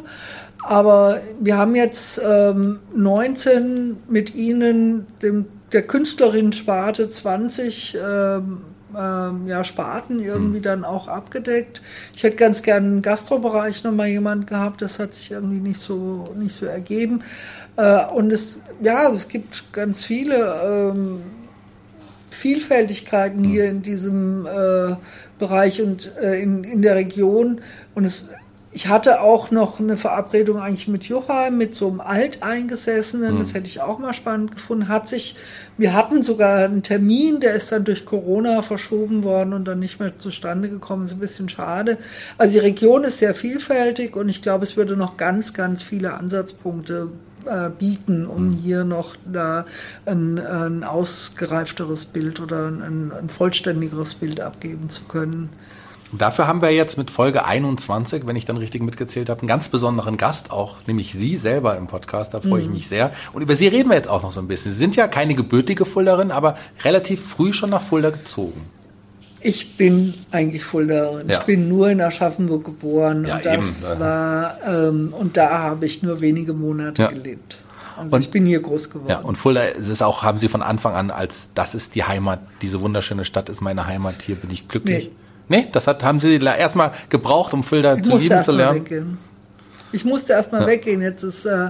[0.64, 8.62] Aber wir haben jetzt ähm, 19 mit Ihnen, dem der Künstlerin-Sparte 20 ähm,
[8.98, 10.64] ähm, ja, Sparten irgendwie hm.
[10.64, 11.82] dann auch abgedeckt.
[12.14, 16.24] Ich hätte ganz gerne im Gastrobereich nochmal jemand gehabt, das hat sich irgendwie nicht so,
[16.38, 17.22] nicht so ergeben.
[17.76, 21.22] Äh, und es, ja, es gibt ganz viele ähm,
[22.30, 23.52] Vielfältigkeiten Hm.
[23.52, 24.96] hier in diesem äh,
[25.40, 27.60] Bereich und äh, in, in der Region.
[27.96, 28.30] Und es,
[28.76, 33.40] ich hatte auch noch eine Verabredung eigentlich mit Joachim, mit so einem Alteingesessenen.
[33.40, 34.90] Das hätte ich auch mal spannend gefunden.
[34.90, 35.38] Hat sich,
[35.78, 40.02] wir hatten sogar einen Termin, der ist dann durch Corona verschoben worden und dann nicht
[40.02, 41.06] mehr zustande gekommen.
[41.06, 41.98] Ist ein bisschen schade.
[42.38, 46.14] Also die Region ist sehr vielfältig und ich glaube, es würde noch ganz, ganz viele
[46.14, 47.12] Ansatzpunkte
[47.46, 49.66] äh, bieten, um hier noch da
[50.06, 55.50] ein, ein ausgereifteres Bild oder ein, ein vollständigeres Bild abgeben zu können.
[56.12, 59.68] Dafür haben wir jetzt mit Folge 21, wenn ich dann richtig mitgezählt habe, einen ganz
[59.68, 62.34] besonderen Gast auch, nämlich Sie selber im Podcast.
[62.34, 63.12] Da freue ich mich sehr.
[63.34, 64.72] Und über Sie reden wir jetzt auch noch so ein bisschen.
[64.72, 68.62] Sie sind ja keine gebürtige Fuldaerin, aber relativ früh schon nach Fulda gezogen.
[69.42, 71.28] Ich bin eigentlich Fuldaerin.
[71.28, 71.40] Ja.
[71.40, 74.00] Ich bin nur in Aschaffenburg geboren Ja, und das eben.
[74.00, 77.10] war ähm, und da habe ich nur wenige Monate Ja.
[77.10, 77.58] gelebt.
[77.98, 79.10] Also Und- ich bin hier groß geworden.
[79.10, 82.40] Ja, und Fulda ist auch, haben Sie von Anfang an als, das ist die Heimat,
[82.62, 85.06] diese wunderschöne Stadt ist meine Heimat, hier bin ich glücklich.
[85.06, 85.12] Nee,
[85.72, 88.82] das hat, haben Sie erstmal gebraucht, um Fulda zu lieben zu lernen.
[88.82, 89.18] weggehen.
[89.92, 90.68] Ich musste erstmal Ja.
[90.68, 91.02] weggehen.
[91.02, 91.70] Jetzt ist, äh,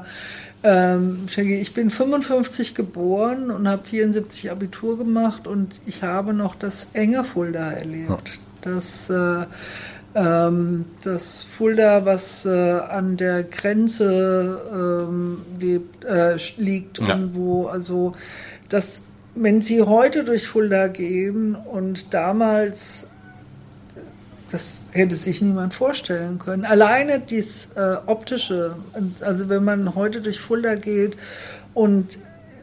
[0.64, 6.90] ähm, ich bin 55 geboren und habe 74 Abitur gemacht und ich habe noch das
[6.94, 8.40] enge Fulda erlebt.
[8.62, 9.46] Das, äh,
[10.16, 17.14] ähm, das Fulda, was äh, an der Grenze ähm, lebt, äh, liegt Ja.
[17.16, 18.14] und wo also
[18.70, 19.02] das,
[19.36, 23.08] wenn Sie heute durch Fulda gehen und damals
[24.56, 26.64] das hätte sich niemand vorstellen können.
[26.64, 28.78] Alleine dies äh, optische,
[29.20, 31.18] also wenn man heute durch Fulda geht
[31.74, 32.18] und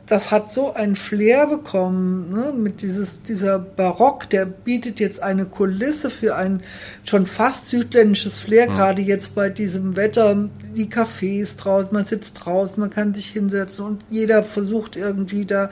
[0.07, 5.45] das hat so ein Flair bekommen, ne, mit dieses, dieser Barock, der bietet jetzt eine
[5.45, 6.63] Kulisse für ein
[7.05, 12.81] schon fast südländisches Flair, gerade jetzt bei diesem Wetter, die Cafés draußen, man sitzt draußen,
[12.81, 15.69] man kann sich hinsetzen und jeder versucht irgendwie da,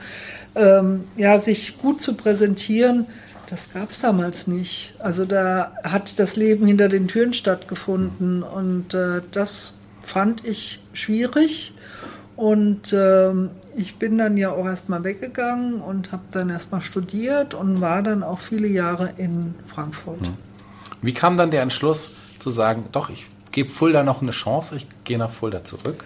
[0.53, 3.07] ähm, ja, sich gut zu präsentieren.
[3.51, 4.93] Das gab es damals nicht.
[4.99, 11.73] Also da hat das Leben hinter den Türen stattgefunden und äh, das fand ich schwierig.
[12.37, 17.81] Und ähm, ich bin dann ja auch erstmal weggegangen und habe dann erstmal studiert und
[17.81, 20.31] war dann auch viele Jahre in Frankfurt.
[21.01, 24.87] Wie kam dann der Entschluss zu sagen, doch, ich gebe Fulda noch eine Chance, ich
[25.03, 26.05] gehe nach Fulda zurück?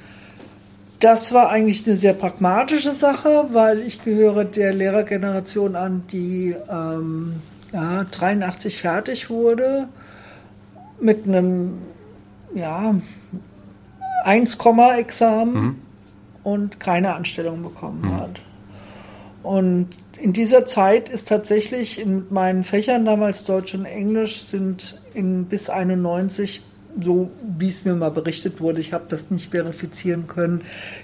[0.99, 7.41] Das war eigentlich eine sehr pragmatische Sache, weil ich gehöre der Lehrergeneration an, die ähm,
[7.73, 9.89] ja, 83 fertig wurde
[10.99, 11.79] mit einem
[12.53, 12.95] ja,
[14.25, 15.81] 1-Examen
[16.43, 18.39] und keine Anstellung bekommen hat.
[19.43, 25.45] Und in dieser Zeit ist tatsächlich in meinen Fächern damals Deutsch und Englisch sind in
[25.45, 26.63] bis 91
[27.01, 30.61] so wie es mir mal berichtet wurde, ich habe das nicht verifizieren können,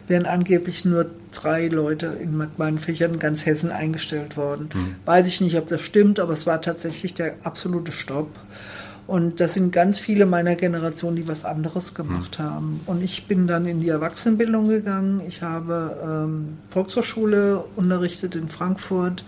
[0.08, 4.69] wären angeblich nur drei Leute in meinen Fächern in ganz Hessen eingestellt worden.
[5.06, 8.30] Weiß ich nicht, ob das stimmt, aber es war tatsächlich der absolute Stopp.
[9.08, 12.80] Und das sind ganz viele meiner Generation, die was anderes gemacht haben.
[12.86, 15.21] Und ich bin dann in die Erwachsenenbildung gegangen.
[15.27, 19.25] Ich habe ähm, Volkshochschule unterrichtet in Frankfurt,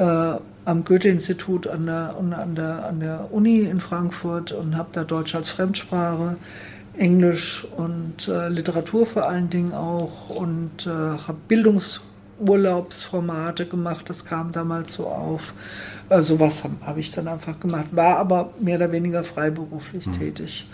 [0.00, 5.02] äh, am Goethe-Institut an der, an, der, an der Uni in Frankfurt und habe da
[5.04, 6.36] Deutsch als Fremdsprache,
[6.96, 14.08] Englisch und äh, Literatur vor allen Dingen auch und äh, habe Bildungsurlaubsformate gemacht.
[14.08, 15.52] Das kam damals so auf.
[16.08, 20.66] Äh, sowas habe hab ich dann einfach gemacht, war aber mehr oder weniger freiberuflich tätig.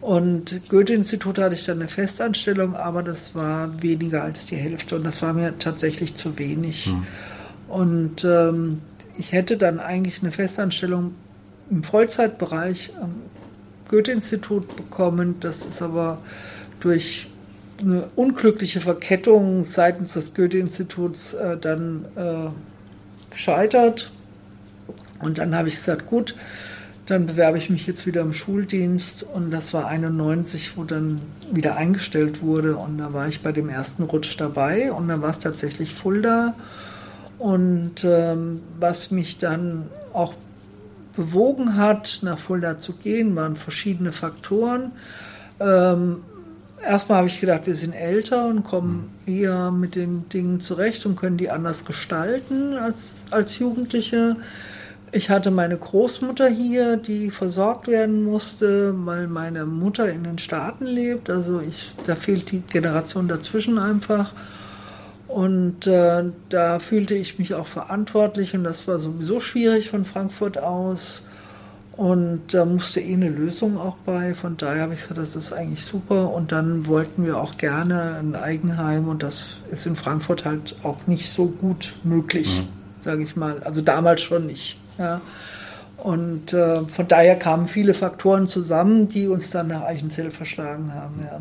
[0.00, 5.04] Und Goethe-Institut hatte ich dann eine Festanstellung, aber das war weniger als die Hälfte und
[5.04, 6.90] das war mir tatsächlich zu wenig.
[7.70, 8.82] Und ähm,
[9.16, 11.14] ich hätte dann eigentlich eine Festanstellung
[11.70, 13.14] im Vollzeitbereich am
[13.88, 15.36] Goethe-Institut bekommen.
[15.40, 16.18] Das ist aber
[16.80, 17.28] durch
[17.80, 22.50] eine unglückliche Verkettung seitens des Goethe-Instituts äh, dann äh,
[23.30, 24.12] gescheitert.
[25.20, 26.34] Und dann habe ich gesagt, gut,
[27.06, 29.22] dann bewerbe ich mich jetzt wieder im Schuldienst.
[29.22, 31.20] Und das war 91, wo dann
[31.52, 32.76] wieder eingestellt wurde.
[32.76, 34.92] Und da war ich bei dem ersten Rutsch dabei.
[34.92, 36.54] Und dann war es tatsächlich Fulda.
[37.40, 40.34] Und ähm, was mich dann auch
[41.16, 44.92] bewogen hat, nach Fulda zu gehen, waren verschiedene Faktoren.
[45.58, 46.18] Ähm,
[46.86, 51.16] erstmal habe ich gedacht, wir sind älter und kommen eher mit den Dingen zurecht und
[51.16, 54.36] können die anders gestalten als, als Jugendliche.
[55.10, 60.84] Ich hatte meine Großmutter hier, die versorgt werden musste, weil meine Mutter in den Staaten
[60.84, 61.30] lebt.
[61.30, 64.34] Also ich, da fehlt die Generation dazwischen einfach.
[65.32, 70.58] Und äh, da fühlte ich mich auch verantwortlich und das war sowieso schwierig von Frankfurt
[70.58, 71.22] aus.
[71.92, 74.34] Und da musste eh eine Lösung auch bei.
[74.34, 76.32] Von daher habe ich gesagt, das ist eigentlich super.
[76.32, 81.06] Und dann wollten wir auch gerne ein Eigenheim und das ist in Frankfurt halt auch
[81.06, 82.62] nicht so gut möglich.
[83.00, 83.62] sage ich mal.
[83.64, 84.78] Also damals schon nicht.
[84.98, 85.20] Ja.
[85.96, 91.14] Und äh, von daher kamen viele Faktoren zusammen, die uns dann nach Eichenzell verschlagen haben.
[91.22, 91.40] Ja.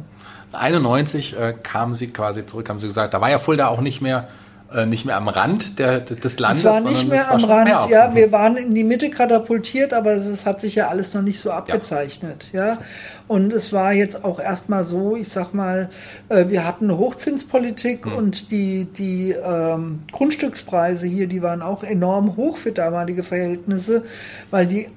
[0.52, 4.02] 91 äh, kamen Sie quasi zurück, haben Sie gesagt, da war ja Fulda auch nicht
[4.02, 4.28] mehr
[4.74, 6.60] äh, nicht mehr am Rand der, des Landes.
[6.60, 10.12] Es war nicht mehr am Rand, mehr ja, wir waren in die Mitte katapultiert, aber
[10.12, 12.68] es hat sich ja alles noch nicht so abgezeichnet, ja.
[12.68, 12.78] ja.
[13.28, 15.90] Und es war jetzt auch erstmal so, ich sag mal,
[16.30, 18.14] äh, wir hatten eine Hochzinspolitik mhm.
[18.14, 24.04] und die, die ähm, Grundstückspreise hier, die waren auch enorm hoch für damalige Verhältnisse,
[24.52, 24.88] weil die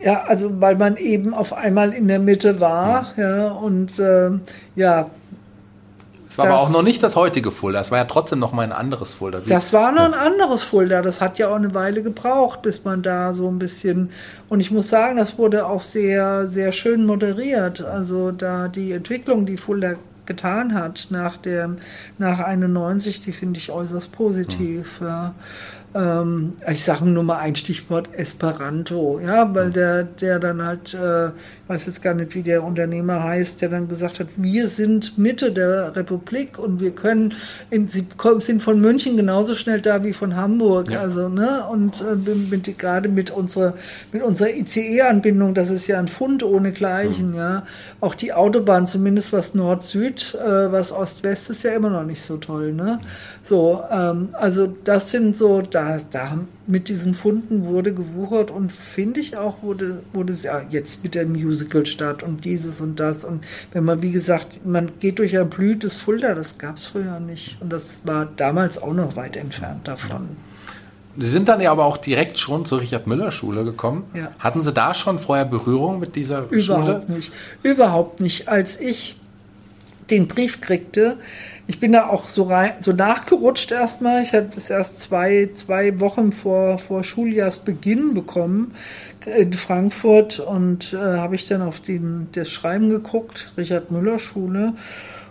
[0.00, 4.30] ja, also weil man eben auf einmal in der Mitte war, ja, und äh,
[4.74, 5.10] ja,
[6.36, 7.80] es war das, aber auch noch nicht das heutige Fulda.
[7.80, 9.40] Es war ja trotzdem noch mal ein anderes Fulda.
[9.46, 11.00] Das war noch ein anderes Fulda.
[11.00, 14.10] Das hat ja auch eine Weile gebraucht, bis man da so ein bisschen.
[14.50, 17.82] Und ich muss sagen, das wurde auch sehr, sehr schön moderiert.
[17.82, 19.94] Also da die Entwicklung, die Fulda
[20.26, 21.70] getan hat nach der
[22.18, 25.00] nach 91, die finde ich äußerst positiv.
[25.00, 25.06] Hm.
[25.06, 25.34] Ja
[25.96, 31.28] ähm, ich sage nur mal ein Stichwort Esperanto, ja, weil der, der dann halt, äh,
[31.28, 31.32] ich
[31.68, 35.52] weiß jetzt gar nicht, wie der Unternehmer heißt, der dann gesagt hat, wir sind Mitte
[35.52, 37.34] der Republik und wir können,
[37.70, 38.06] in, sie
[38.40, 41.00] sind von München genauso schnell da wie von Hamburg, ja.
[41.00, 42.14] also, ne, und äh,
[42.50, 43.74] mit, gerade mit unserer,
[44.12, 47.36] mit unserer ICE-Anbindung, das ist ja ein Fund ohnegleichen, mhm.
[47.36, 47.62] ja,
[48.00, 52.36] auch die Autobahn, zumindest was Nord-Süd, äh, was Ost-West ist ja immer noch nicht so
[52.36, 53.00] toll, ne,
[53.42, 59.20] so, ähm, also das sind so, da, da mit diesen Funden wurde gewuchert und finde
[59.20, 63.24] ich auch, wurde, wurde es ja jetzt mit der Musical statt und dieses und das.
[63.24, 67.20] Und wenn man, wie gesagt, man geht durch ein blühtes Fulda, das gab es früher
[67.20, 67.60] nicht.
[67.60, 70.28] Und das war damals auch noch weit entfernt davon.
[71.18, 74.04] Sie sind dann ja aber auch direkt schon zur Richard Müller Schule gekommen.
[74.12, 74.32] Ja.
[74.38, 76.82] Hatten Sie da schon vorher Berührung mit dieser Überhaupt Schule?
[76.82, 77.32] Überhaupt nicht.
[77.62, 78.48] Überhaupt nicht.
[78.48, 79.18] Als ich
[80.10, 81.16] den Brief kriegte,
[81.68, 84.22] ich bin da auch so rein, so nachgerutscht erstmal.
[84.22, 88.74] Ich hatte das erst zwei, zwei Wochen vor, vor Schuljahrsbeginn bekommen
[89.26, 94.74] in Frankfurt und äh, habe ich dann auf den, das Schreiben geguckt, Richard Müller Schule.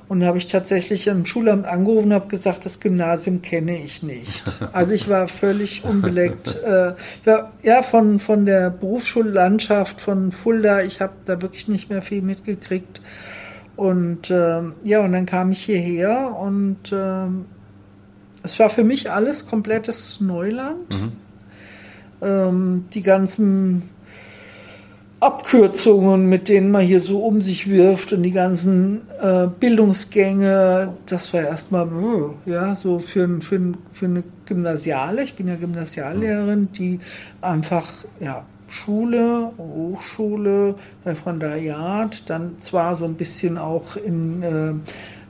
[0.07, 4.43] Und habe ich tatsächlich am Schulamt angerufen und habe gesagt, das Gymnasium kenne ich nicht.
[4.71, 6.59] Also ich war völlig unbeleckt.
[6.63, 6.89] Äh,
[7.21, 12.03] ich war, ja, von, von der Berufsschullandschaft von Fulda, ich habe da wirklich nicht mehr
[12.03, 13.01] viel mitgekriegt.
[13.75, 17.27] Und äh, ja, und dann kam ich hierher und äh,
[18.43, 20.93] es war für mich alles komplettes Neuland.
[20.93, 21.11] Mhm.
[22.21, 23.89] Ähm, die ganzen
[25.19, 31.33] Abkürzungen, mit denen man hier so um sich wirft und die ganzen äh, Bildungsgänge, das
[31.33, 31.89] war erstmal,
[32.45, 36.99] ja, so für, für, für eine Gymnasiale, ich bin ja Gymnasiallehrerin, die
[37.41, 40.75] einfach, ja, Schule, Hochschule,
[41.05, 44.73] Referendariat, dann zwar so ein bisschen auch in äh,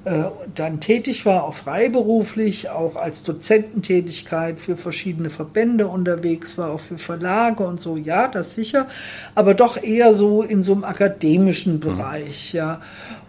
[0.06, 6.80] äh, dann tätig war, auch freiberuflich, auch als Dozententätigkeit für verschiedene Verbände unterwegs war, auch
[6.80, 8.86] für Verlage und so, ja, das sicher,
[9.34, 11.80] aber doch eher so in so einem akademischen mhm.
[11.80, 12.58] Bereich, mhm.
[12.58, 12.82] ja.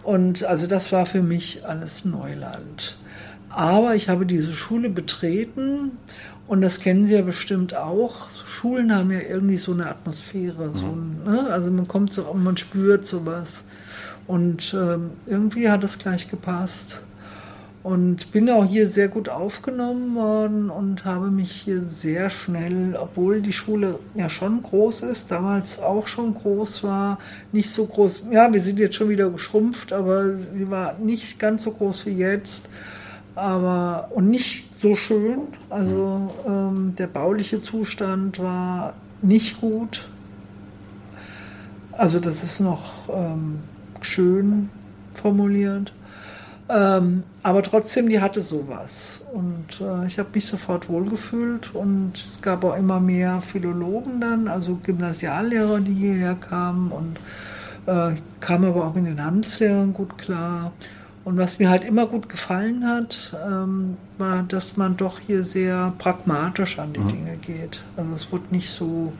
[0.02, 2.98] Und also das war für mich alles Neuland.
[3.56, 5.92] Aber ich habe diese Schule betreten
[6.46, 8.28] und das kennen Sie ja bestimmt auch.
[8.44, 10.72] Schulen haben ja irgendwie so eine Atmosphäre.
[10.74, 11.24] So, mhm.
[11.24, 11.48] ne?
[11.50, 13.64] Also man kommt so und man spürt sowas.
[14.26, 17.00] Und ähm, irgendwie hat es gleich gepasst.
[17.82, 23.40] Und bin auch hier sehr gut aufgenommen worden und habe mich hier sehr schnell, obwohl
[23.40, 27.18] die Schule ja schon groß ist, damals auch schon groß war,
[27.52, 31.62] nicht so groß, ja, wir sind jetzt schon wieder geschrumpft, aber sie war nicht ganz
[31.62, 32.64] so groß wie jetzt
[33.36, 35.40] aber und nicht so schön.
[35.70, 40.08] Also ähm, der bauliche Zustand war nicht gut.
[41.92, 43.60] Also das ist noch ähm,
[44.00, 44.70] schön
[45.14, 45.92] formuliert.
[46.68, 49.20] Ähm, aber trotzdem, die hatte sowas.
[49.32, 54.48] Und äh, ich habe mich sofort wohlgefühlt und es gab auch immer mehr Philologen dann,
[54.48, 57.18] also Gymnasiallehrer, die hierher kamen und
[57.86, 60.72] äh, kam aber auch mit den Handelslehrern gut klar.
[61.26, 65.92] Und was mir halt immer gut gefallen hat, ähm, war, dass man doch hier sehr
[65.98, 67.08] pragmatisch an die mhm.
[67.08, 67.82] Dinge geht.
[67.96, 69.12] Also es wird nicht so,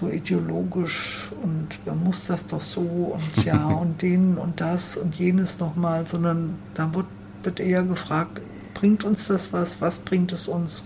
[0.00, 5.14] so ideologisch und man muss das doch so und ja und den und das und
[5.14, 7.06] jenes nochmal, sondern da wird,
[7.42, 8.40] wird eher gefragt,
[8.72, 10.84] bringt uns das was, was bringt es uns,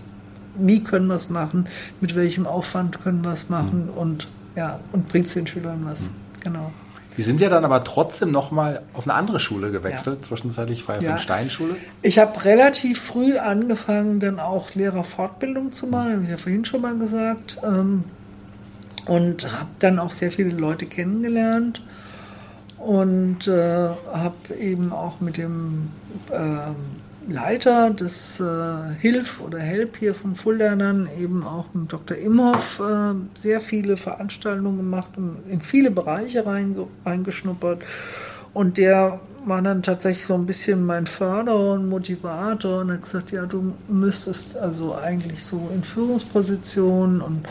[0.59, 1.69] wie können wir es machen,
[2.01, 3.97] mit welchem Aufwand können wir es machen mhm.
[3.97, 6.01] und ja, und bringt es den Schülern was.
[6.01, 6.09] Mhm.
[6.41, 6.71] Genau.
[7.17, 10.19] Die sind ja dann aber trotzdem nochmal auf eine andere Schule gewechselt.
[10.21, 10.27] Ja.
[10.27, 11.17] Zwischenzeitlich ja, ja.
[11.17, 11.75] Steinschule.
[12.01, 16.81] Ich habe relativ früh angefangen, dann auch Lehrerfortbildung zu machen, habe ich ja vorhin schon
[16.81, 17.57] mal gesagt.
[17.63, 18.03] Ähm,
[19.05, 21.81] und habe dann auch sehr viele Leute kennengelernt
[22.79, 25.89] und äh, habe eben auch mit dem
[26.31, 26.37] äh,
[27.27, 28.43] Leiter des äh,
[28.99, 32.17] Hilf oder Help hier von Fuldanern, eben auch mit Dr.
[32.17, 36.45] Imhoff, äh, sehr viele Veranstaltungen gemacht und in viele Bereiche
[37.05, 37.81] reingeschnuppert.
[38.53, 43.31] Und der war dann tatsächlich so ein bisschen mein Förderer und Motivator und hat gesagt,
[43.31, 47.47] ja, du müsstest also eigentlich so in Führungspositionen und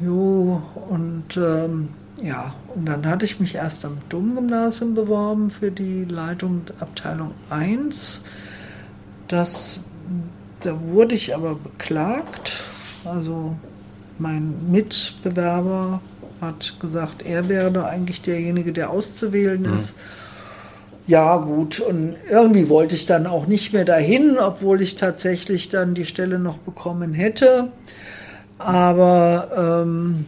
[0.00, 1.88] jo, und ähm,
[2.22, 8.20] ja, und dann hatte ich mich erst am Domgymnasium beworben für die Leitung Abteilung 1.
[9.34, 9.80] Das,
[10.60, 12.52] da wurde ich aber beklagt.
[13.04, 13.56] Also
[14.16, 16.00] mein Mitbewerber
[16.40, 19.76] hat gesagt, er wäre eigentlich derjenige, der auszuwählen mhm.
[19.76, 19.94] ist.
[21.08, 21.80] Ja, gut.
[21.80, 26.38] Und irgendwie wollte ich dann auch nicht mehr dahin, obwohl ich tatsächlich dann die Stelle
[26.38, 27.72] noch bekommen hätte.
[28.58, 30.26] Aber ähm,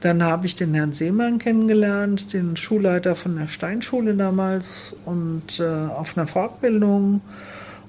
[0.00, 5.64] dann habe ich den Herrn Seemann kennengelernt, den Schulleiter von der Steinschule damals und äh,
[5.64, 7.22] auf einer Fortbildung.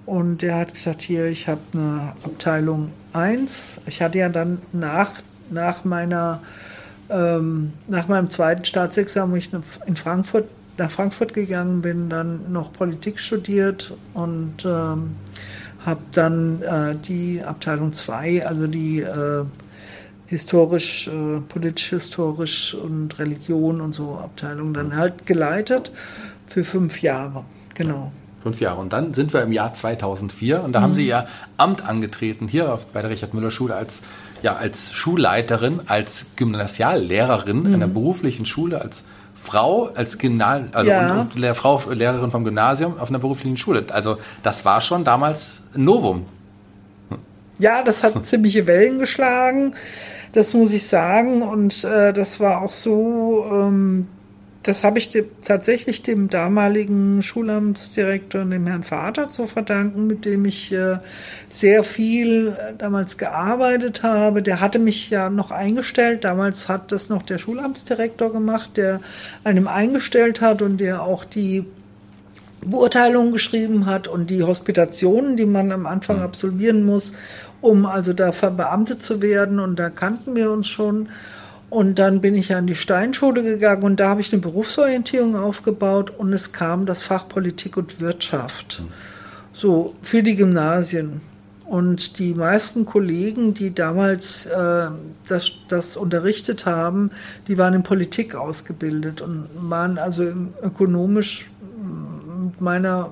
[0.05, 3.77] Und der hat gesagt, hier, ich habe eine Abteilung 1.
[3.87, 5.11] Ich hatte ja dann nach,
[5.49, 6.41] nach meiner
[7.09, 9.51] ähm, nach meinem zweiten Staatsexamen, wo ich
[9.85, 10.45] in Frankfurt,
[10.77, 15.15] nach Frankfurt gegangen bin, dann noch Politik studiert und ähm,
[15.85, 19.45] habe dann äh, die Abteilung 2, also die äh,
[20.25, 25.91] historisch, äh, politisch-historisch und Religion und so Abteilung dann halt geleitet
[26.47, 27.45] für fünf Jahre.
[27.75, 28.11] Genau.
[28.45, 28.79] Fünf Jahre.
[28.79, 30.83] Und dann sind wir im Jahr 2004 und da mhm.
[30.83, 31.25] haben Sie Ihr
[31.57, 34.01] Amt angetreten, hier bei der Richard-Müller-Schule als,
[34.43, 37.73] ja, als Schulleiterin, als Gymnasiallehrerin mhm.
[37.73, 39.01] einer beruflichen Schule, als
[39.33, 41.21] Frau, als Gymnal also ja.
[41.21, 43.83] und, und Frau, Lehrerin vom Gymnasium auf einer beruflichen Schule.
[43.89, 46.27] Also das war schon damals ein Novum.
[47.57, 49.73] Ja, das hat ziemliche Wellen geschlagen.
[50.33, 51.41] Das muss ich sagen.
[51.41, 54.07] Und äh, das war auch so, ähm,
[54.65, 60.45] das habe ich dem, tatsächlich dem damaligen Schulamtsdirektor, dem Herrn Vater, zu verdanken, mit dem
[60.45, 60.97] ich äh,
[61.49, 64.41] sehr viel äh, damals gearbeitet habe.
[64.41, 66.23] Der hatte mich ja noch eingestellt.
[66.23, 69.01] Damals hat das noch der Schulamtsdirektor gemacht, der
[69.43, 71.65] einem eingestellt hat und der auch die
[72.61, 76.23] Beurteilungen geschrieben hat und die Hospitationen, die man am Anfang mhm.
[76.23, 77.11] absolvieren muss
[77.65, 79.59] um also da verbeamtet zu werden.
[79.59, 81.09] Und da kannten wir uns schon.
[81.75, 86.09] Und dann bin ich an die Steinschule gegangen und da habe ich eine Berufsorientierung aufgebaut
[86.17, 88.81] und es kam das Fach Politik und Wirtschaft.
[89.51, 91.19] So, für die Gymnasien.
[91.65, 94.87] Und die meisten Kollegen, die damals äh,
[95.27, 97.11] das, das unterrichtet haben,
[97.49, 100.31] die waren in Politik ausgebildet und waren also
[100.63, 101.49] ökonomisch
[102.57, 103.11] meiner,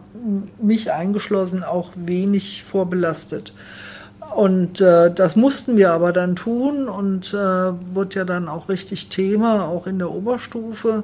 [0.62, 3.54] mich eingeschlossen, auch wenig vorbelastet.
[4.36, 9.10] Und äh, das mussten wir aber dann tun und äh, wurde ja dann auch richtig
[9.10, 11.04] Thema, auch in der Oberstufe.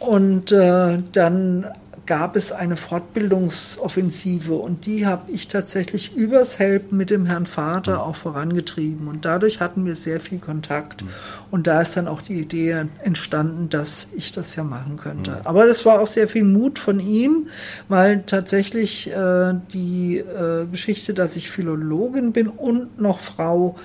[0.00, 1.66] Und äh, dann
[2.08, 7.96] gab es eine Fortbildungsoffensive und die habe ich tatsächlich übers Helpen mit dem Herrn Vater
[7.96, 8.00] mhm.
[8.00, 9.08] auch vorangetrieben.
[9.08, 11.02] Und dadurch hatten wir sehr viel Kontakt.
[11.02, 11.08] Mhm.
[11.50, 15.32] Und da ist dann auch die Idee entstanden, dass ich das ja machen könnte.
[15.32, 15.36] Mhm.
[15.44, 17.48] Aber das war auch sehr viel Mut von ihm,
[17.88, 23.76] weil tatsächlich äh, die äh, Geschichte, dass ich Philologin bin und noch Frau,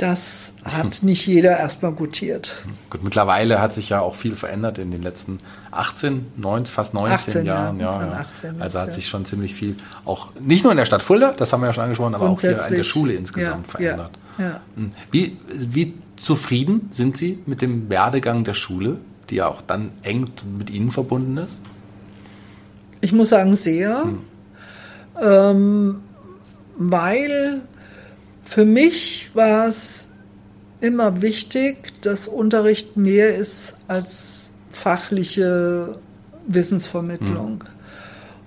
[0.00, 2.56] das hat nicht jeder erstmal gutiert.
[2.88, 5.38] Gut, mittlerweile hat sich ja auch viel verändert in den letzten
[5.70, 7.80] 18, 19, fast 19 18, Jahren.
[7.80, 11.02] Ja, ja, 18, also hat sich schon ziemlich viel, auch nicht nur in der Stadt
[11.02, 13.70] Fulda, das haben wir ja schon angesprochen, aber auch hier in der Schule insgesamt ja,
[13.70, 14.10] verändert.
[14.38, 14.90] Ja, hm.
[15.10, 20.26] Wie, wie zufrieden sind Sie mit dem Werdegang der Schule, die ja auch dann eng
[20.58, 21.58] mit Ihnen verbunden ist?
[23.02, 24.04] Ich muss sagen, sehr.
[24.04, 24.18] Hm.
[25.22, 26.00] Ähm,
[26.76, 27.62] weil
[28.50, 30.08] für mich war es
[30.80, 36.00] immer wichtig, dass Unterricht mehr ist als fachliche
[36.48, 37.62] Wissensvermittlung.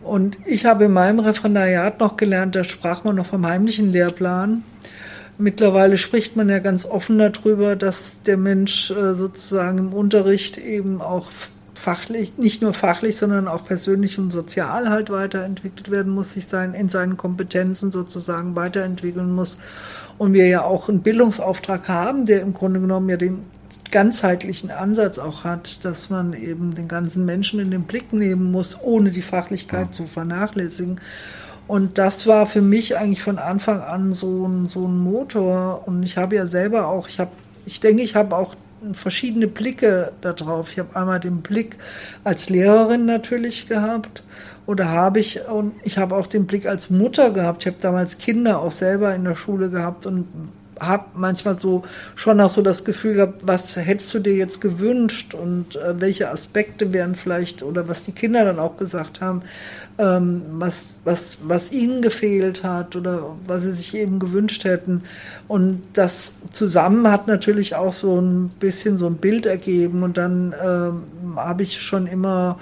[0.01, 0.05] Mhm.
[0.05, 4.63] Und ich habe in meinem Referendariat noch gelernt, da sprach man noch vom heimlichen Lehrplan.
[5.37, 11.01] Mittlerweile spricht man ja ganz offen darüber, dass der Mensch äh, sozusagen im Unterricht eben
[11.01, 11.31] auch
[11.83, 16.73] fachlich, nicht nur fachlich, sondern auch persönlich und sozial halt weiterentwickelt werden muss, sich sein,
[16.73, 19.57] in seinen Kompetenzen sozusagen weiterentwickeln muss.
[20.17, 23.43] Und wir ja auch einen Bildungsauftrag haben, der im Grunde genommen ja den
[23.91, 28.77] ganzheitlichen Ansatz auch hat, dass man eben den ganzen Menschen in den Blick nehmen muss,
[28.81, 29.91] ohne die Fachlichkeit ja.
[29.91, 31.01] zu vernachlässigen.
[31.67, 35.83] Und das war für mich eigentlich von Anfang an so ein, so ein Motor.
[35.85, 37.31] Und ich habe ja selber auch, ich habe,
[37.65, 38.55] ich denke, ich habe auch
[38.91, 40.71] verschiedene Blicke darauf.
[40.71, 41.77] Ich habe einmal den Blick
[42.23, 44.23] als Lehrerin natürlich gehabt
[44.65, 47.63] oder habe ich und ich habe auch den Blick als Mutter gehabt.
[47.63, 50.27] Ich habe damals Kinder auch selber in der Schule gehabt und
[50.79, 51.83] habe manchmal so
[52.15, 56.31] schon auch so das Gefühl gehabt, was hättest du dir jetzt gewünscht und äh, welche
[56.31, 59.43] Aspekte wären vielleicht oder was die Kinder dann auch gesagt haben,
[59.97, 65.03] ähm, was, was, was ihnen gefehlt hat oder was sie sich eben gewünscht hätten.
[65.47, 70.55] Und das zusammen hat natürlich auch so ein bisschen so ein Bild ergeben und dann
[70.63, 72.59] ähm, habe ich schon immer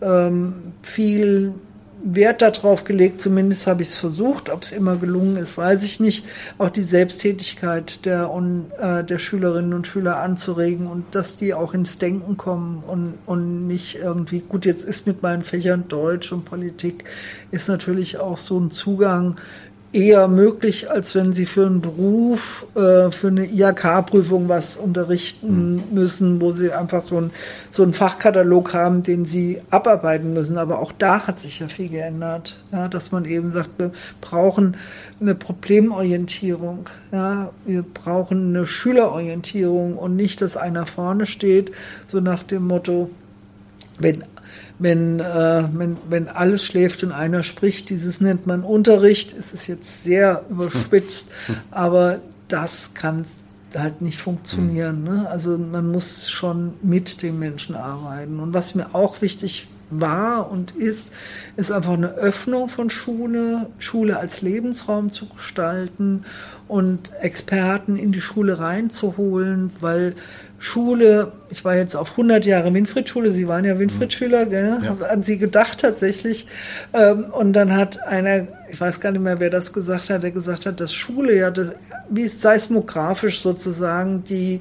[0.00, 1.54] ähm, viel
[2.02, 4.50] Wert darauf gelegt, zumindest habe ich es versucht.
[4.50, 6.24] Ob es immer gelungen ist, weiß ich nicht.
[6.58, 8.30] Auch die Selbsttätigkeit der,
[8.78, 13.66] äh, der Schülerinnen und Schüler anzuregen und dass die auch ins Denken kommen und, und
[13.66, 17.04] nicht irgendwie, gut, jetzt ist mit meinen Fächern Deutsch und Politik,
[17.50, 19.36] ist natürlich auch so ein Zugang,
[19.92, 25.82] eher möglich, als wenn sie für einen Beruf, äh, für eine IHK-Prüfung was unterrichten mhm.
[25.92, 27.30] müssen, wo sie einfach so, ein,
[27.72, 30.58] so einen Fachkatalog haben, den sie abarbeiten müssen.
[30.58, 34.76] Aber auch da hat sich ja viel geändert, ja, dass man eben sagt, wir brauchen
[35.20, 41.72] eine Problemorientierung, ja, wir brauchen eine Schülerorientierung und nicht, dass einer vorne steht,
[42.06, 43.10] so nach dem Motto,
[43.98, 44.24] wenn
[44.80, 47.90] wenn, äh, wenn, wenn alles schläft und einer spricht.
[47.90, 49.34] Dieses nennt man Unterricht.
[49.38, 51.28] Es ist jetzt sehr überspitzt,
[51.70, 52.18] aber
[52.48, 53.24] das kann
[53.76, 55.04] halt nicht funktionieren.
[55.04, 55.28] Ne?
[55.30, 58.40] Also man muss schon mit dem Menschen arbeiten.
[58.40, 61.12] Und was mir auch wichtig war und ist,
[61.56, 66.24] ist einfach eine Öffnung von Schule, Schule als Lebensraum zu gestalten
[66.68, 70.14] und Experten in die Schule reinzuholen, weil
[70.62, 74.78] Schule, ich war jetzt auf 100 Jahre Winfried-Schule, Sie waren ja Winfried-Schüler, gell?
[74.84, 75.06] Ja.
[75.06, 76.46] An Sie gedacht tatsächlich.
[76.92, 80.30] Ähm, und dann hat einer, ich weiß gar nicht mehr, wer das gesagt hat, der
[80.30, 81.72] gesagt hat, dass Schule ja, das,
[82.08, 84.60] wie seismografisch sozusagen die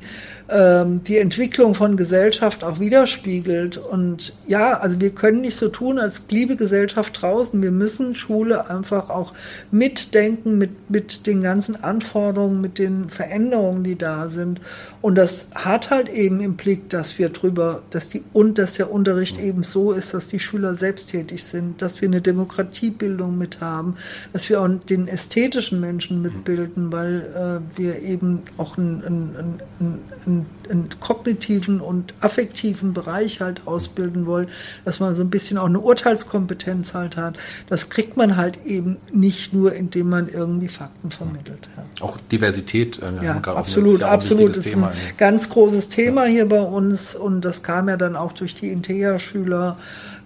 [0.52, 3.78] ähm, die Entwicklung von Gesellschaft auch widerspiegelt.
[3.78, 7.62] Und ja, also wir können nicht so tun, als bliebe Gesellschaft draußen.
[7.62, 9.34] Wir müssen Schule einfach auch
[9.70, 14.60] mitdenken mit, mit den ganzen Anforderungen, mit den Veränderungen, die da sind.
[15.02, 18.92] Und das hat halt eben im Blick, dass wir drüber, dass die und dass der
[18.92, 23.96] Unterricht eben so ist, dass die Schüler selbsttätig sind, dass wir eine Demokratiebildung mit haben,
[24.34, 30.00] dass wir auch den ästhetischen Menschen mitbilden, weil äh, wir eben auch ein, ein, ein,
[30.26, 34.48] ein einen, kognitiven und affektiven Bereich halt ausbilden wollen,
[34.86, 37.38] dass man so ein bisschen auch eine Urteilskompetenz halt hat.
[37.68, 41.68] Das kriegt man halt eben nicht nur, indem man irgendwie Fakten vermittelt.
[41.76, 42.06] Ja.
[42.06, 43.00] Auch Diversität.
[43.02, 44.58] Äh, ja, absolut, das absolut.
[44.58, 44.88] Das ist ein
[45.18, 46.32] ganz großes Thema ja.
[46.32, 49.78] hier bei uns und das kam ja dann auch durch die Intea-Schüler.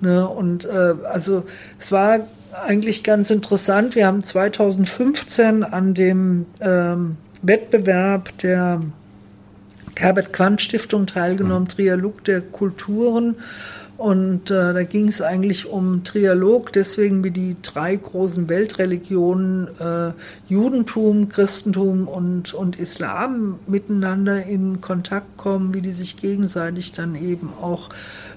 [0.02, 0.28] Ne?
[0.28, 1.46] Und äh, also
[1.80, 2.20] es war
[2.54, 3.96] eigentlich ganz interessant.
[3.96, 8.82] Wir haben 2015 an dem ähm, Wettbewerb der
[9.96, 11.70] Herbert Quandt Stiftung teilgenommen, mhm.
[11.70, 13.36] Trialog der Kulturen.
[13.96, 20.12] Und äh, da ging es eigentlich um Trialog, deswegen wie die drei großen Weltreligionen äh,
[20.50, 27.54] Judentum, Christentum und, und Islam miteinander in Kontakt kommen, wie die sich gegenseitig dann eben
[27.62, 27.90] auch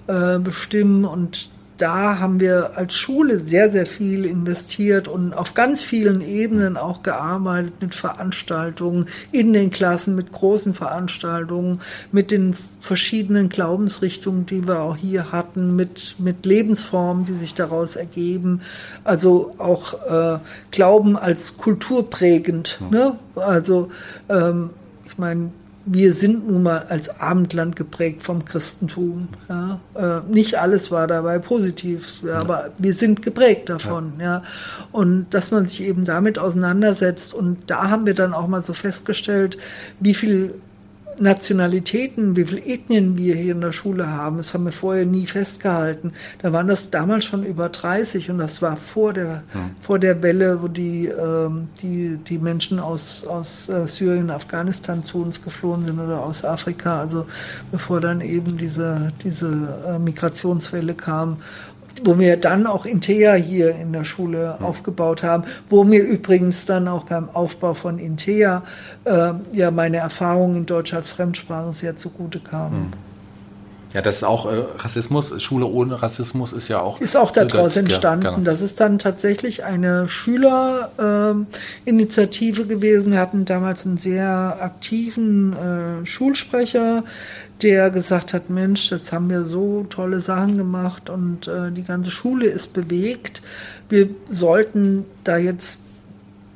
[0.08, 1.06] äh, bestimmen.
[1.06, 1.48] Und
[1.78, 7.02] da haben wir als Schule sehr, sehr viel investiert und auf ganz vielen Ebenen auch
[7.02, 11.80] gearbeitet mit Veranstaltungen in den Klassen, mit großen Veranstaltungen,
[12.12, 17.96] mit den verschiedenen Glaubensrichtungen, die wir auch hier hatten, mit, mit Lebensformen, die sich daraus
[17.96, 18.62] ergeben.
[19.04, 20.38] Also auch äh,
[20.70, 22.78] Glauben als kulturprägend.
[22.90, 23.18] Ne?
[23.34, 23.90] Also
[24.28, 24.70] ähm,
[25.04, 25.50] ich meine,
[25.87, 29.28] wir sind nun mal als Abendland geprägt vom Christentum.
[29.49, 29.80] Ja.
[29.95, 34.14] Äh, nicht alles war dabei positiv, ja, aber wir sind geprägt davon.
[34.18, 34.24] Ja.
[34.24, 34.43] ja.
[34.91, 37.32] Und dass man sich eben damit auseinandersetzt.
[37.32, 39.59] Und da haben wir dann auch mal so festgestellt,
[40.01, 40.55] wie viel
[41.18, 44.36] Nationalitäten, wie viele Ethnien wir hier in der Schule haben.
[44.36, 46.12] Das haben wir vorher nie festgehalten.
[46.42, 49.70] Da waren das damals schon über 30 und das war vor der, ja.
[49.80, 55.18] vor der Welle, wo die, ähm, die, die Menschen aus, aus äh, Syrien, Afghanistan zu
[55.18, 57.00] uns geflohen sind oder aus Afrika.
[57.00, 57.26] Also
[57.70, 61.38] bevor dann eben diese, diese äh, Migrationswelle kam
[62.05, 64.66] wo wir dann auch Intea hier in der Schule mhm.
[64.66, 68.62] aufgebaut haben, wo mir übrigens dann auch beim Aufbau von Intea
[69.05, 72.80] äh, ja meine Erfahrungen in Deutsch als Fremdsprache sehr zugute kamen.
[72.80, 72.92] Mhm.
[73.97, 77.01] Ja, das ist auch äh, Rassismus, Schule ohne Rassismus ist ja auch.
[77.01, 78.26] Ist auch daraus entstanden.
[78.26, 78.44] Ja, genau.
[78.44, 83.12] Das ist dann tatsächlich eine Schülerinitiative äh, gewesen.
[83.12, 87.05] Wir hatten damals einen sehr aktiven äh, Schulsprecher,
[87.62, 92.11] der gesagt hat, Mensch, jetzt haben wir so tolle Sachen gemacht und äh, die ganze
[92.11, 93.42] Schule ist bewegt.
[93.88, 95.82] Wir sollten da jetzt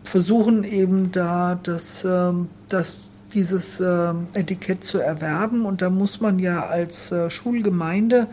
[0.05, 2.33] versuchen, eben da das, äh,
[2.69, 5.65] das dieses äh, Etikett zu erwerben.
[5.65, 8.27] Und da muss man ja als äh, Schulgemeinde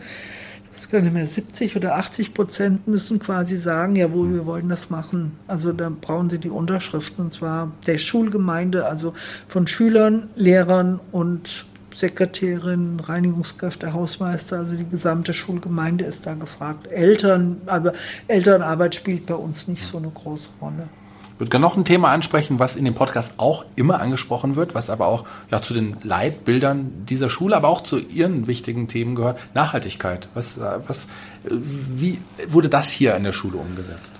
[0.78, 5.32] es können mehr 70 oder 80 Prozent müssen quasi sagen, jawohl, wir wollen das machen.
[5.48, 9.12] Also da brauchen sie die Unterschriften und zwar der Schulgemeinde, also
[9.48, 11.66] von Schülern, Lehrern und
[11.98, 16.86] Sekretärin, Reinigungskräfte, Hausmeister, also die gesamte Schulgemeinde ist da gefragt.
[16.86, 17.92] Eltern, aber
[18.28, 20.88] Elternarbeit spielt bei uns nicht so eine große Rolle.
[21.34, 24.74] Ich würde gerne noch ein Thema ansprechen, was in dem Podcast auch immer angesprochen wird,
[24.74, 29.14] was aber auch ja, zu den Leitbildern dieser Schule, aber auch zu ihren wichtigen Themen
[29.14, 29.38] gehört.
[29.54, 30.28] Nachhaltigkeit.
[30.34, 31.08] Was, was,
[31.44, 34.12] wie wurde das hier in der Schule umgesetzt?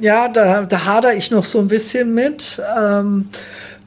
[0.00, 2.62] Ja, da, da hader ich noch so ein bisschen mit.
[2.78, 3.28] Ähm,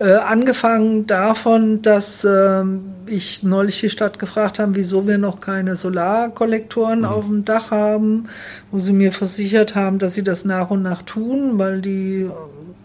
[0.02, 2.64] äh, angefangen davon, dass äh,
[3.06, 7.06] ich neulich die Stadt gefragt habe, wieso wir noch keine Solarkollektoren mhm.
[7.06, 8.24] auf dem Dach haben,
[8.72, 12.28] wo sie mir versichert haben, dass sie das nach und nach tun, weil die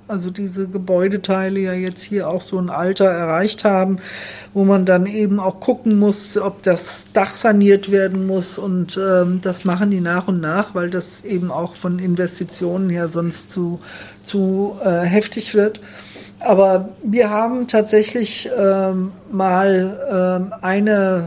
[0.09, 3.99] also diese Gebäudeteile ja jetzt hier auch so ein Alter erreicht haben,
[4.55, 9.41] wo man dann eben auch gucken muss, ob das Dach saniert werden muss und ähm,
[9.43, 13.81] das machen die nach und nach, weil das eben auch von Investitionen her sonst zu,
[14.23, 15.81] zu äh, heftig wird.
[16.41, 21.25] Aber wir haben tatsächlich ähm, mal ähm, einen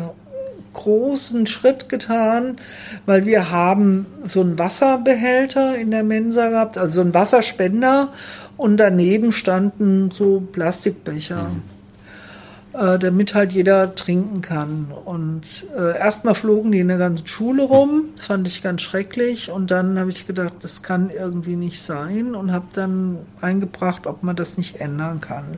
[0.74, 2.58] großen Schritt getan,
[3.06, 8.10] weil wir haben so einen Wasserbehälter in der Mensa gehabt, also einen Wasserspender
[8.56, 11.50] und daneben standen so Plastikbecher.
[11.50, 11.79] Mhm
[12.74, 14.88] äh, damit halt jeder trinken kann.
[15.06, 19.50] Und äh, erstmal flogen die in der ganzen Schule rum, das fand ich ganz schrecklich.
[19.50, 24.24] Und dann habe ich gedacht, das kann irgendwie nicht sein und habe dann eingebracht, ob
[24.24, 25.58] man das nicht ändern kann.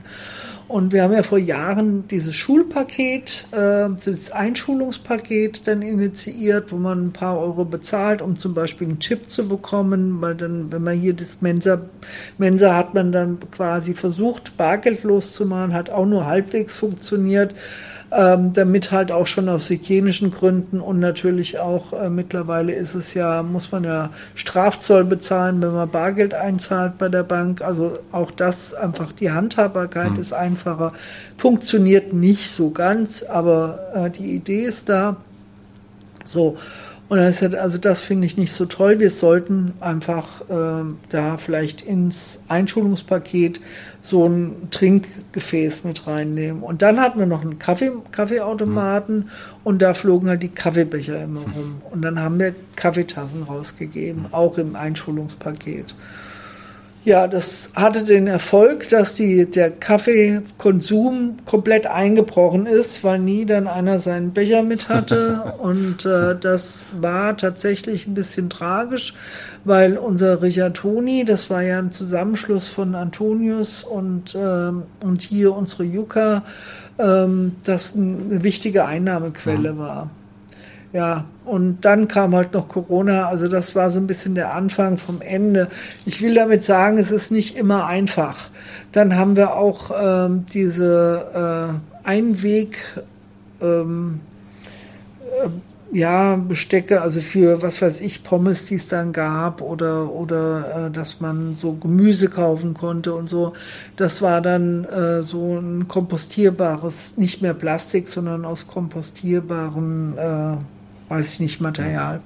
[0.72, 7.08] Und wir haben ja vor Jahren dieses Schulpaket, äh, das Einschulungspaket dann initiiert, wo man
[7.08, 10.98] ein paar Euro bezahlt, um zum Beispiel einen Chip zu bekommen, weil dann, wenn man
[10.98, 11.82] hier das Mensa,
[12.38, 17.54] Mensa hat man dann quasi versucht, bargeldlos zu machen, hat auch nur halbwegs funktioniert
[18.12, 23.14] ähm, damit halt auch schon aus hygienischen Gründen und natürlich auch äh, mittlerweile ist es
[23.14, 27.62] ja, muss man ja Strafzoll bezahlen, wenn man Bargeld einzahlt bei der Bank.
[27.62, 30.20] Also auch das einfach, die Handhabbarkeit mhm.
[30.20, 30.91] ist einfacher.
[31.38, 35.16] Funktioniert nicht so ganz, aber äh, die Idee ist da.
[36.26, 36.57] So.
[37.07, 38.99] Und er sagt, also das finde ich nicht so toll.
[39.01, 43.59] Wir sollten einfach äh, da vielleicht ins Einschulungspaket
[44.02, 46.64] so ein Trinkgefäß mit reinnehmen.
[46.64, 49.30] Und dann hatten wir noch einen Kaffee, Kaffeeautomaten mhm.
[49.64, 51.82] und da flogen halt die Kaffeebecher immer rum.
[51.91, 55.95] Und dann haben wir Kaffeetassen rausgegeben, auch im Einschulungspaket.
[57.04, 63.68] Ja, das hatte den Erfolg, dass die, der Kaffeekonsum komplett eingebrochen ist, weil nie dann
[63.68, 65.56] einer seinen Becher mit hatte.
[65.58, 69.16] Und äh, das war tatsächlich ein bisschen tragisch,
[69.64, 75.84] weil unser Rigatoni, das war ja ein Zusammenschluss von Antonius und, ähm, und hier unsere
[75.84, 76.43] Yucca,
[76.99, 79.78] ähm, das eine wichtige Einnahmequelle mhm.
[79.78, 80.10] war.
[80.94, 84.98] Ja, und dann kam halt noch Corona, also das war so ein bisschen der Anfang
[84.98, 85.70] vom Ende.
[86.06, 88.50] Ich will damit sagen, es ist nicht immer einfach.
[88.92, 92.78] Dann haben wir auch ähm, diese äh, Einweg,
[93.62, 94.20] ähm,
[95.44, 95.50] äh,
[95.94, 100.92] ja, Bestecke, also für was weiß ich, Pommes, die es dann gab oder, oder äh,
[100.92, 103.54] dass man so Gemüse kaufen konnte und so.
[103.98, 110.81] Das war dann äh, so ein kompostierbares, nicht mehr Plastik, sondern aus kompostierbarem äh,
[111.12, 112.22] weiß ich nicht, Material.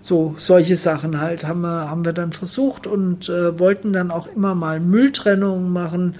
[0.00, 4.28] So, solche Sachen halt haben wir, haben wir dann versucht und äh, wollten dann auch
[4.34, 6.14] immer mal Mülltrennungen machen.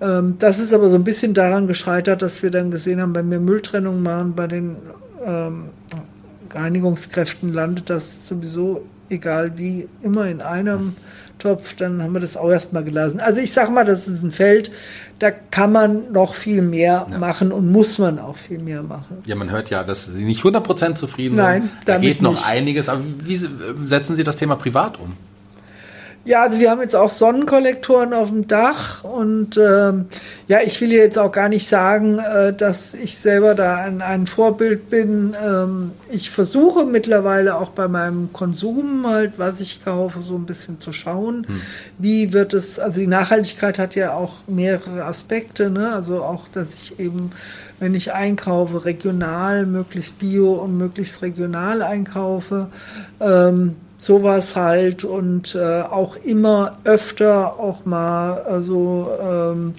[0.00, 3.30] Ähm, das ist aber so ein bisschen daran gescheitert, dass wir dann gesehen haben, wenn
[3.30, 4.76] wir Mülltrennungen machen bei den
[5.24, 5.64] ähm,
[6.50, 10.94] Reinigungskräften, landet das sowieso, egal wie, immer in einem
[11.38, 11.74] Topf.
[11.76, 13.20] Dann haben wir das auch erstmal gelassen.
[13.20, 14.70] Also ich sage mal, das ist ein Feld,
[15.22, 17.18] da kann man noch viel mehr ja.
[17.18, 19.18] machen und muss man auch viel mehr machen.
[19.24, 21.72] Ja, man hört ja, dass Sie nicht 100% zufrieden Nein, sind.
[21.84, 22.44] Da geht noch nicht.
[22.48, 22.88] einiges.
[22.88, 25.16] Aber wie setzen Sie das Thema privat um?
[26.24, 30.06] Ja, also wir haben jetzt auch Sonnenkollektoren auf dem Dach und ähm,
[30.46, 34.28] ja, ich will jetzt auch gar nicht sagen, äh, dass ich selber da ein, ein
[34.28, 35.34] Vorbild bin.
[35.44, 40.80] Ähm, ich versuche mittlerweile auch bei meinem Konsum halt, was ich kaufe, so ein bisschen
[40.80, 41.60] zu schauen, hm.
[41.98, 45.92] wie wird es, also die Nachhaltigkeit hat ja auch mehrere Aspekte, ne?
[45.92, 47.32] also auch, dass ich eben
[47.80, 52.68] wenn ich einkaufe, regional, möglichst bio und möglichst regional einkaufe.
[53.20, 59.74] Ähm, sowas halt und äh, auch immer öfter auch mal also ähm,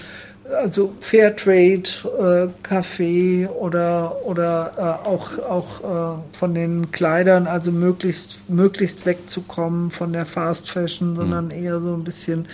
[0.50, 8.50] also Fairtrade äh, Kaffee oder oder äh, auch auch äh, von den Kleidern also möglichst
[8.50, 11.52] möglichst wegzukommen von der Fast Fashion sondern mhm.
[11.52, 12.48] eher so ein bisschen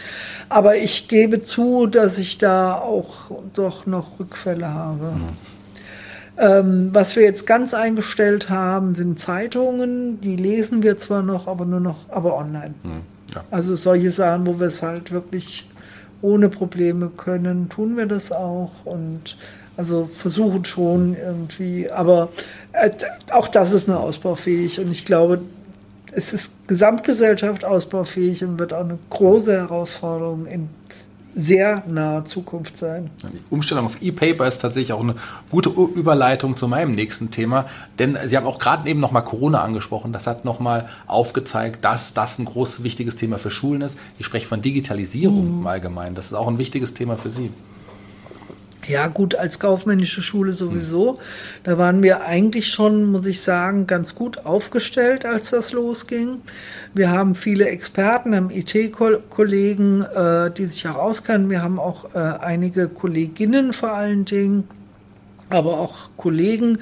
[0.49, 5.48] aber ich gebe zu dass ich da auch doch noch Rückfälle habe mhm.
[6.39, 10.21] Ähm, was wir jetzt ganz eingestellt haben, sind Zeitungen.
[10.21, 12.73] Die lesen wir zwar noch, aber nur noch, aber online.
[12.83, 13.01] Hm,
[13.35, 13.43] ja.
[13.51, 15.67] Also solche Sachen, wo wir es halt wirklich
[16.21, 19.37] ohne Probleme können, tun wir das auch und
[19.75, 22.29] also versuchen schon irgendwie, aber
[22.73, 22.89] äh,
[23.31, 25.41] auch das ist nur ausbaufähig und ich glaube,
[26.11, 30.69] es ist Gesamtgesellschaft ausbaufähig und wird auch eine große Herausforderung in
[31.35, 33.09] sehr naher Zukunft sein.
[33.23, 35.15] Die Umstellung auf E-Paper ist tatsächlich auch eine
[35.49, 37.65] gute Überleitung zu meinem nächsten Thema,
[37.97, 40.13] denn Sie haben auch gerade eben nochmal Corona angesprochen.
[40.13, 43.97] Das hat nochmal aufgezeigt, dass das ein großes, wichtiges Thema für Schulen ist.
[44.17, 45.59] Ich spreche von Digitalisierung mhm.
[45.61, 46.15] im Allgemeinen.
[46.15, 47.51] Das ist auch ein wichtiges Thema für Sie.
[48.87, 51.19] Ja, gut, als kaufmännische Schule sowieso.
[51.63, 56.41] Da waren wir eigentlich schon, muss ich sagen, ganz gut aufgestellt, als das losging.
[56.93, 61.49] Wir haben viele Experten, haben IT-Kollegen, äh, die sich auch auskennen.
[61.49, 64.67] Wir haben auch äh, einige Kolleginnen vor allen Dingen
[65.49, 66.79] aber auch Kollegen,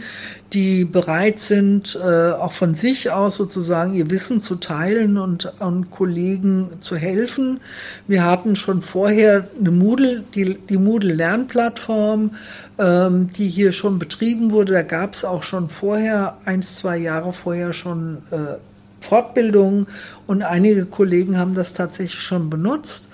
[0.54, 5.92] die bereit sind, äh, auch von sich aus sozusagen ihr Wissen zu teilen und, und
[5.92, 7.60] Kollegen zu helfen.
[8.08, 12.32] Wir hatten schon vorher eine Moodle, die, die Moodle Lernplattform,
[12.78, 14.74] ähm, die hier schon betrieben wurde.
[14.74, 18.56] Da gab es auch schon vorher, eins, zwei Jahre vorher schon äh,
[19.00, 19.88] Fortbildungen
[20.26, 23.07] und einige Kollegen haben das tatsächlich schon benutzt.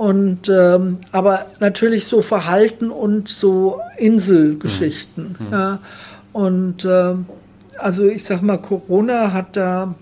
[0.00, 5.36] Und ähm, aber natürlich so Verhalten und so Inselgeschichten.
[5.38, 5.52] Mhm.
[5.52, 5.78] Ja.
[6.32, 7.16] Und äh,
[7.76, 9.94] also ich sag mal, Corona hat da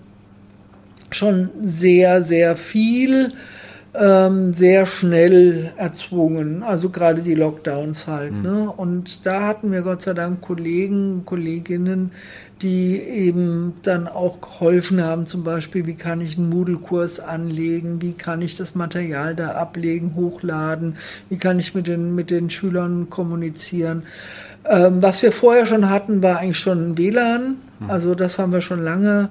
[1.11, 3.33] schon sehr, sehr viel
[3.93, 8.33] ähm, sehr schnell erzwungen, also gerade die Lockdowns halt.
[8.33, 8.41] Mhm.
[8.41, 8.71] Ne?
[8.75, 12.11] Und da hatten wir Gott sei Dank Kollegen, Kolleginnen,
[12.61, 18.13] die eben dann auch geholfen haben, zum Beispiel, wie kann ich einen Moodle-Kurs anlegen, wie
[18.13, 20.97] kann ich das Material da ablegen, hochladen,
[21.29, 24.03] wie kann ich mit den, mit den Schülern kommunizieren.
[24.65, 27.89] Ähm, was wir vorher schon hatten, war eigentlich schon WLAN, mhm.
[27.89, 29.29] also das haben wir schon lange.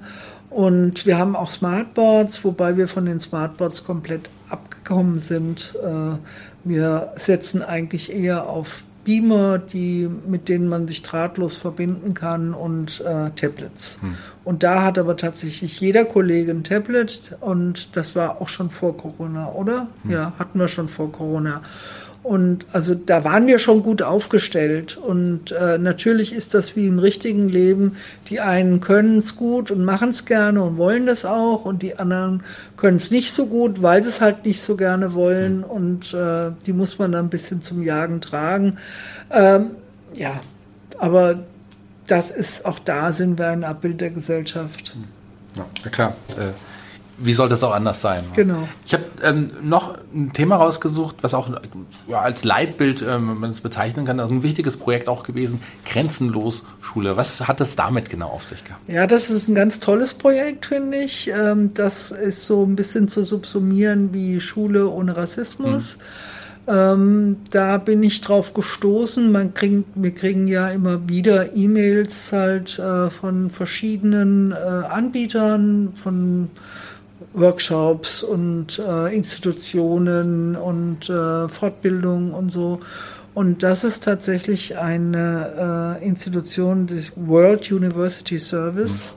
[0.49, 5.75] Und wir haben auch Smartboards, wobei wir von den Smartboards komplett abgekommen sind.
[5.83, 6.17] Äh,
[6.63, 13.01] wir setzen eigentlich eher auf Beamer, die, mit denen man sich drahtlos verbinden kann und
[13.01, 13.97] äh, Tablets.
[14.01, 14.15] Hm.
[14.43, 18.97] Und da hat aber tatsächlich jeder Kollege ein Tablet und das war auch schon vor
[18.97, 19.87] Corona, oder?
[20.03, 20.11] Hm.
[20.11, 21.61] Ja, hatten wir schon vor Corona.
[22.21, 24.97] Und also da waren wir schon gut aufgestellt.
[24.97, 27.95] Und äh, natürlich ist das wie im richtigen Leben.
[28.29, 31.65] Die einen können es gut und machen es gerne und wollen das auch.
[31.65, 32.43] Und die anderen
[32.75, 35.63] können es nicht so gut, weil sie es halt nicht so gerne wollen.
[35.63, 38.77] Und äh, die muss man dann ein bisschen zum Jagen tragen.
[39.31, 39.71] Ähm,
[40.15, 40.39] ja,
[40.97, 41.39] aber
[42.07, 44.97] das ist auch da sind wir ein Abbild der Gesellschaft.
[45.55, 46.15] Ja, klar.
[46.37, 46.68] Äh
[47.21, 48.23] wie soll das auch anders sein?
[48.35, 48.67] Genau.
[48.85, 51.49] Ich habe ähm, noch ein Thema rausgesucht, was auch
[52.07, 56.63] ja, als Leitbild, ähm, man es bezeichnen kann, also ein wichtiges Projekt auch gewesen, Grenzenlos
[56.81, 57.17] Schule.
[57.17, 58.81] Was hat das damit genau auf sich gehabt?
[58.87, 61.29] Ja, das ist ein ganz tolles Projekt, finde ich.
[61.29, 65.93] Ähm, das ist so ein bisschen zu subsumieren wie Schule ohne Rassismus.
[65.93, 65.99] Hm.
[66.69, 69.31] Ähm, da bin ich drauf gestoßen.
[69.31, 76.49] Man kriegt, wir kriegen ja immer wieder E-Mails halt äh, von verschiedenen äh, Anbietern, von
[77.39, 82.79] Workshops und äh, Institutionen und äh, Fortbildung und so.
[83.33, 89.13] Und das ist tatsächlich eine äh, Institution, des World University Service,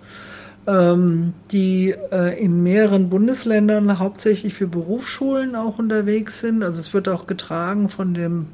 [0.66, 6.62] ähm, die äh, in mehreren Bundesländern hauptsächlich für Berufsschulen auch unterwegs sind.
[6.62, 8.46] Also es wird auch getragen von dem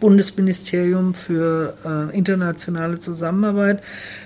[0.00, 3.82] Bundesministerium für äh, internationale Zusammenarbeit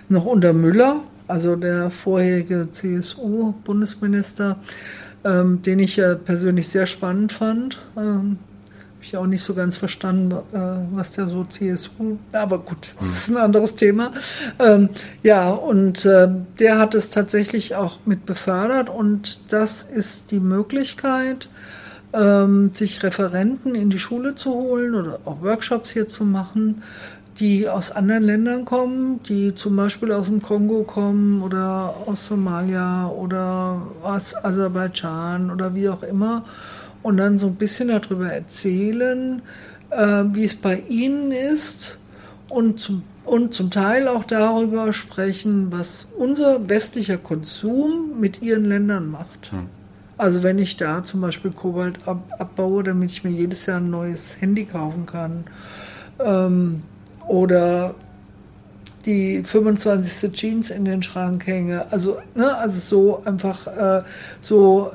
[0.08, 4.56] noch unter Müller also der vorherige CSU-Bundesminister,
[5.24, 7.78] ähm, den ich ja persönlich sehr spannend fand.
[7.96, 8.38] Ähm,
[8.98, 10.58] habe ich auch nicht so ganz verstanden, äh,
[10.90, 14.10] was der so CSU, aber gut, das ist ein anderes Thema.
[14.58, 14.88] Ähm,
[15.22, 21.48] ja, und äh, der hat es tatsächlich auch mit befördert und das ist die Möglichkeit,
[22.12, 26.82] ähm, sich Referenten in die Schule zu holen oder auch Workshops hier zu machen,
[27.38, 33.08] die aus anderen Ländern kommen, die zum Beispiel aus dem Kongo kommen oder aus Somalia
[33.08, 36.44] oder aus Aserbaidschan oder wie auch immer
[37.02, 39.42] und dann so ein bisschen darüber erzählen,
[39.90, 41.96] äh, wie es bei ihnen ist
[42.48, 49.10] und zum, und zum Teil auch darüber sprechen, was unser westlicher Konsum mit ihren Ländern
[49.10, 49.52] macht.
[49.52, 49.66] Hm.
[50.16, 53.90] Also wenn ich da zum Beispiel Kobalt ab, abbaue, damit ich mir jedes Jahr ein
[53.90, 55.44] neues Handy kaufen kann.
[56.18, 56.82] Ähm,
[57.28, 57.94] oder
[59.06, 60.32] die 25.
[60.32, 61.86] Jeans in den Schrank hänge.
[61.90, 64.02] Also, ne, also so einfach äh,
[64.40, 64.92] so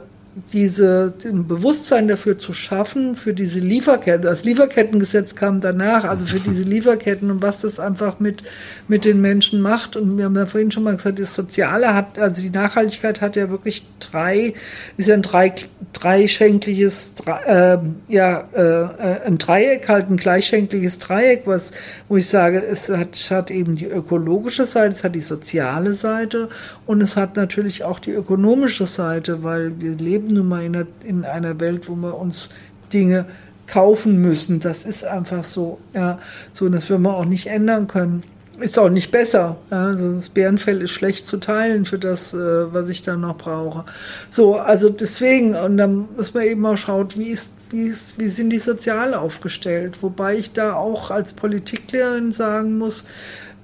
[0.51, 4.23] diese, ein Bewusstsein dafür zu schaffen, für diese Lieferketten.
[4.23, 8.43] Das Lieferkettengesetz kam danach, also für diese Lieferketten und was das einfach mit,
[8.87, 9.95] mit den Menschen macht.
[9.95, 13.35] Und wir haben ja vorhin schon mal gesagt, das Soziale hat, also die Nachhaltigkeit hat
[13.35, 14.53] ja wirklich drei,
[14.97, 15.53] ist ja ein drei,
[15.93, 17.13] dreischenkliches,
[17.45, 17.77] äh,
[18.07, 21.71] ja, äh, ein Dreieck, halt ein gleichschenkliches Dreieck, was,
[22.09, 26.49] wo ich sage, es hat, hat eben die ökologische Seite, es hat die soziale Seite
[26.87, 30.87] und es hat natürlich auch die ökonomische Seite, weil wir leben nun mal in einer,
[31.03, 32.49] in einer Welt, wo wir uns
[32.91, 33.25] Dinge
[33.67, 34.59] kaufen müssen.
[34.59, 36.19] Das ist einfach so, ja,
[36.53, 38.23] so, das wir wir auch nicht ändern können.
[38.59, 39.57] Ist auch nicht besser.
[39.71, 43.37] Ja, also das Bärenfell ist schlecht zu teilen für das, äh, was ich dann noch
[43.37, 43.83] brauche.
[44.29, 48.29] So, also deswegen, und dann muss man eben mal schaut, wie ist, wie ist, wie
[48.29, 50.03] sind die sozial aufgestellt?
[50.03, 53.05] Wobei ich da auch als Politiklehrerin sagen muss,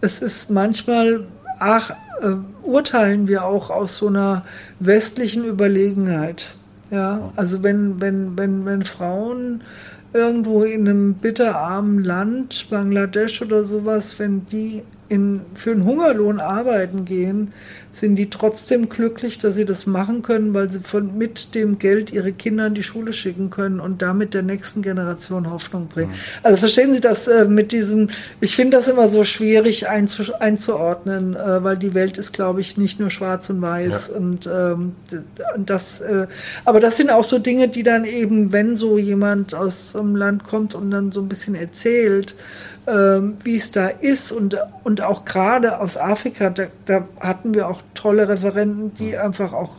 [0.01, 1.27] es ist manchmal,
[1.59, 1.91] ach,
[2.21, 4.43] äh, urteilen wir auch aus so einer
[4.79, 6.55] westlichen Überlegenheit.
[6.91, 9.61] Ja, also wenn, wenn, wenn, wenn Frauen
[10.13, 17.05] irgendwo in einem bitterarmen Land, Bangladesch oder sowas, wenn die in, für einen Hungerlohn arbeiten
[17.05, 17.51] gehen,
[17.91, 22.11] sind die trotzdem glücklich, dass sie das machen können, weil sie von, mit dem Geld
[22.11, 26.11] ihre Kinder in die Schule schicken können und damit der nächsten Generation Hoffnung bringen.
[26.11, 26.15] Mhm.
[26.43, 28.09] Also verstehen Sie das äh, mit diesem,
[28.41, 32.77] ich finde das immer so schwierig einzu, einzuordnen, äh, weil die Welt ist, glaube ich,
[32.77, 34.17] nicht nur schwarz und weiß ja.
[34.17, 34.95] und ähm,
[35.57, 36.27] das, äh,
[36.65, 40.43] aber das sind auch so Dinge, die dann eben, wenn so jemand aus einem Land
[40.43, 42.35] kommt und dann so ein bisschen erzählt,
[42.89, 47.67] ähm, wie es da ist und, und auch gerade aus Afrika, da, da hatten wir
[47.67, 49.75] auch tolle Referenten, die einfach auch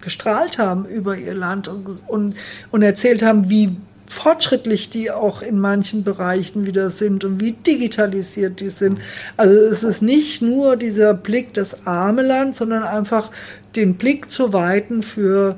[0.00, 2.36] gestrahlt haben über ihr Land und, und,
[2.70, 3.76] und erzählt haben, wie
[4.08, 9.00] fortschrittlich die auch in manchen Bereichen wieder sind und wie digitalisiert die sind.
[9.36, 13.30] Also es ist nicht nur dieser Blick das arme Land, sondern einfach
[13.74, 15.56] den Blick zu weiten für,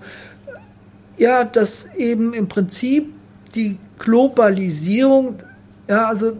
[1.18, 3.12] ja, dass eben im Prinzip
[3.54, 5.36] die Globalisierung,
[5.88, 6.36] ja, also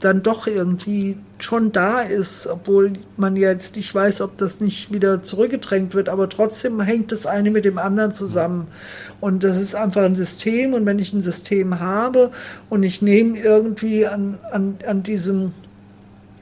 [0.00, 5.22] dann doch irgendwie schon da ist, obwohl man jetzt nicht weiß, ob das nicht wieder
[5.22, 8.68] zurückgedrängt wird, aber trotzdem hängt das eine mit dem anderen zusammen.
[9.20, 12.30] Und das ist einfach ein System und wenn ich ein System habe
[12.70, 15.52] und ich nehme irgendwie an, an, an diesem,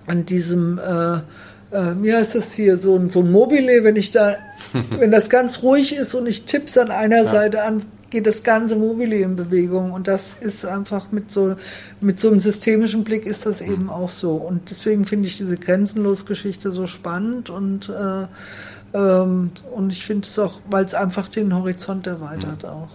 [0.06, 1.20] an diesem äh,
[1.72, 4.36] äh, wie heißt das hier, so ein, so ein Mobile, wenn ich da,
[4.98, 7.24] wenn das ganz ruhig ist und ich tipp's an einer ja.
[7.24, 9.92] Seite an, geht das ganze Mobile in Bewegung.
[9.92, 11.56] Und das ist einfach mit so,
[12.00, 14.34] mit so einem systemischen Blick ist das eben auch so.
[14.36, 18.26] Und deswegen finde ich diese Grenzenlos-Geschichte so spannend und, äh,
[18.94, 22.90] ähm, und ich finde es auch, weil es einfach den Horizont erweitert auch.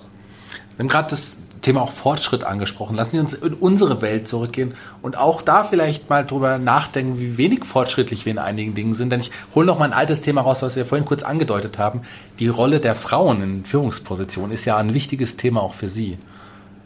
[0.75, 1.37] Wir haben gerade das
[1.67, 2.95] Thema auch Fortschritt angesprochen.
[2.95, 7.37] Lassen Sie uns in unsere Welt zurückgehen und auch da vielleicht mal drüber nachdenken, wie
[7.37, 9.09] wenig fortschrittlich wir in einigen Dingen sind.
[9.09, 12.03] Denn ich hole noch mal ein altes Thema raus, was wir vorhin kurz angedeutet haben.
[12.39, 16.17] Die Rolle der Frauen in Führungspositionen ist ja ein wichtiges Thema auch für Sie.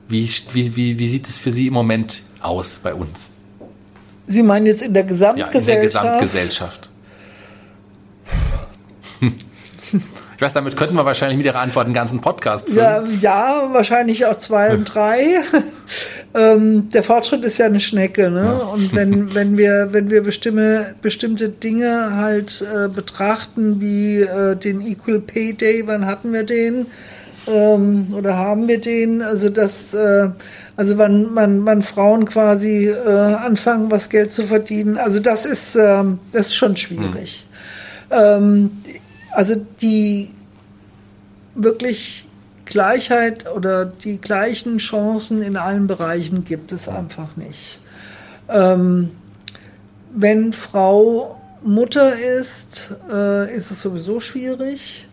[0.07, 3.29] Wie, wie, wie, wie sieht es für Sie im Moment aus bei uns?
[4.25, 5.67] Sie meinen jetzt in der Gesamtgesellschaft?
[5.67, 6.89] Ja, in der Gesamtgesellschaft.
[10.41, 12.79] Ich weiß, damit könnten wir wahrscheinlich mit Ihrer Antwort einen ganzen Podcast füllen.
[12.79, 15.35] Ja, ja wahrscheinlich auch zwei und drei.
[16.33, 18.57] ähm, der Fortschritt ist ja eine Schnecke, ne?
[18.59, 18.65] Ja.
[18.65, 24.81] Und wenn, wenn wir, wenn wir bestimme, bestimmte Dinge halt äh, betrachten, wie äh, den
[24.81, 26.87] Equal Pay Day, wann hatten wir den?
[27.45, 29.21] Ähm, oder haben wir den?
[29.21, 30.29] Also das, äh,
[30.75, 34.97] also wann man, wann Frauen quasi äh, anfangen, was Geld zu verdienen.
[34.97, 37.45] Also das ist, äh, das ist schon schwierig.
[37.45, 37.51] Hm.
[38.19, 38.71] Ähm,
[39.31, 40.31] also die
[41.55, 42.25] wirklich
[42.65, 47.79] Gleichheit oder die gleichen Chancen in allen Bereichen gibt es einfach nicht.
[48.49, 49.11] Ähm,
[50.13, 55.07] wenn Frau Mutter ist, äh, ist es sowieso schwierig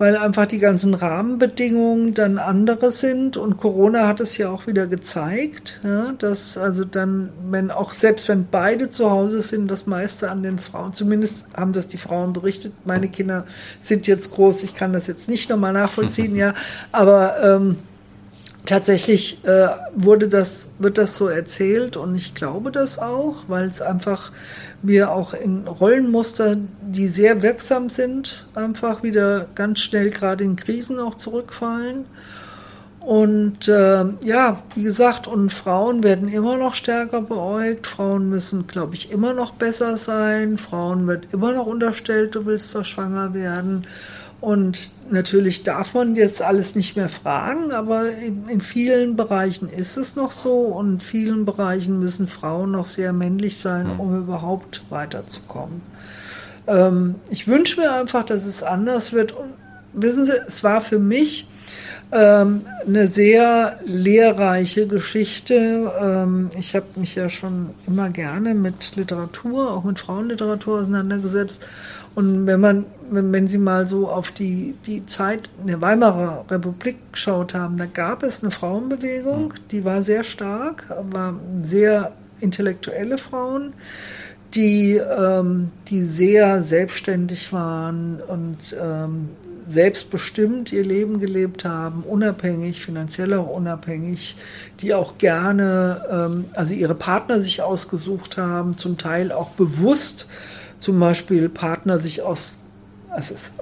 [0.00, 3.36] weil einfach die ganzen Rahmenbedingungen dann andere sind.
[3.36, 8.26] Und Corona hat es ja auch wieder gezeigt, ja, dass also dann, wenn auch selbst
[8.28, 12.32] wenn beide zu Hause sind, das meiste an den Frauen, zumindest haben das die Frauen
[12.32, 13.44] berichtet, meine Kinder
[13.78, 16.54] sind jetzt groß, ich kann das jetzt nicht nochmal nachvollziehen, ja,
[16.92, 17.76] aber ähm,
[18.66, 23.82] tatsächlich äh, wurde das, wird das so erzählt und ich glaube das auch, weil es
[23.82, 24.32] einfach
[24.82, 30.98] wir auch in Rollenmuster, die sehr wirksam sind, einfach wieder ganz schnell gerade in Krisen
[30.98, 32.06] auch zurückfallen.
[33.00, 37.86] Und äh, ja, wie gesagt, und Frauen werden immer noch stärker beäugt.
[37.86, 40.58] Frauen müssen, glaube ich, immer noch besser sein.
[40.58, 43.86] Frauen wird immer noch unterstellt, du willst doch schwanger werden.
[44.40, 50.16] Und natürlich darf man jetzt alles nicht mehr fragen, aber in, vielen Bereichen ist es
[50.16, 54.00] noch so und in vielen Bereichen müssen Frauen noch sehr männlich sein, hm.
[54.00, 55.82] um überhaupt weiterzukommen.
[56.66, 59.32] Ähm, ich wünsche mir einfach, dass es anders wird.
[59.32, 59.52] Und
[59.92, 61.46] wissen Sie, es war für mich
[62.12, 65.92] ähm, eine sehr lehrreiche Geschichte.
[66.00, 71.60] Ähm, ich habe mich ja schon immer gerne mit Literatur, auch mit Frauenliteratur auseinandergesetzt.
[72.14, 76.44] Und wenn man, wenn, wenn Sie mal so auf die, die Zeit in der Weimarer
[76.50, 83.18] Republik geschaut haben, da gab es eine Frauenbewegung, die war sehr stark, war sehr intellektuelle
[83.18, 83.72] Frauen,
[84.54, 89.28] die, ähm, die sehr selbstständig waren und ähm,
[89.68, 94.36] selbstbestimmt ihr Leben gelebt haben, unabhängig, finanziell auch unabhängig,
[94.80, 100.26] die auch gerne, ähm, also ihre Partner sich ausgesucht haben, zum Teil auch bewusst,
[100.80, 102.54] zum Beispiel Partner sich aus
[103.10, 103.52] also es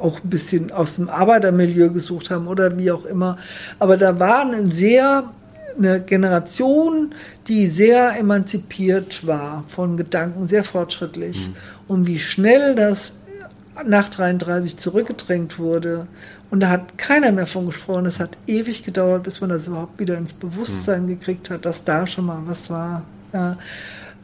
[0.00, 3.36] auch ein bisschen aus dem Arbeitermilieu gesucht haben oder wie auch immer.
[3.78, 5.30] Aber da waren ein sehr
[5.76, 7.14] eine Generation,
[7.48, 11.48] die sehr emanzipiert war von Gedanken, sehr fortschrittlich.
[11.48, 11.54] Mhm.
[11.88, 13.12] Und wie schnell das
[13.84, 16.06] nach 33 zurückgedrängt wurde.
[16.50, 18.06] Und da hat keiner mehr von gesprochen.
[18.06, 21.08] Es hat ewig gedauert, bis man das überhaupt wieder ins Bewusstsein mhm.
[21.08, 23.02] gekriegt hat, dass da schon mal was war.
[23.32, 23.56] Ja.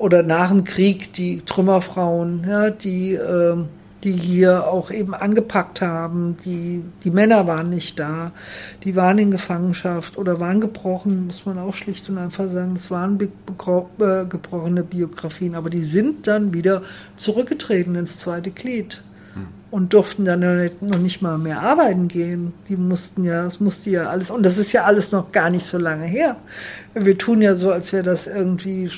[0.01, 3.57] Oder nach dem Krieg die Trümmerfrauen, ja, die äh,
[4.05, 6.37] die hier auch eben angepackt haben.
[6.45, 8.33] Die, die Männer waren nicht da,
[8.85, 12.75] die waren in Gefangenschaft oder waren gebrochen, muss man auch schlicht und einfach sagen.
[12.77, 13.29] Es waren äh,
[14.25, 16.83] gebrochene Biografien, aber die sind dann wieder
[17.17, 19.03] zurückgetreten ins zweite Glied
[19.35, 19.47] hm.
[19.71, 22.55] und durften dann noch nicht mal mehr arbeiten gehen.
[22.69, 25.67] Die mussten ja, es musste ja alles, und das ist ja alles noch gar nicht
[25.67, 26.37] so lange her.
[26.95, 28.91] Wir tun ja so, als wäre das irgendwie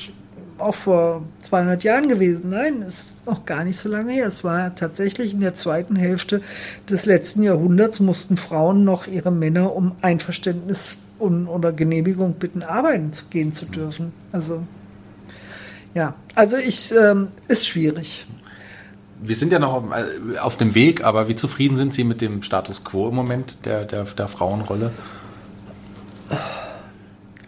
[0.59, 2.49] auch vor 200 Jahren gewesen.
[2.49, 4.27] Nein, ist noch gar nicht so lange her.
[4.27, 6.41] Es war tatsächlich in der zweiten Hälfte
[6.89, 13.13] des letzten Jahrhunderts mussten Frauen noch ihre Männer um Einverständnis und, oder Genehmigung bitten, arbeiten
[13.13, 14.13] zu gehen zu dürfen.
[14.33, 14.63] Also
[15.95, 18.27] ja, also ich ähm, ist schwierig.
[19.21, 22.21] Wir sind ja noch auf, äh, auf, dem Weg, aber wie zufrieden sind Sie mit
[22.21, 24.91] dem Status quo im Moment der, der, der Frauenrolle?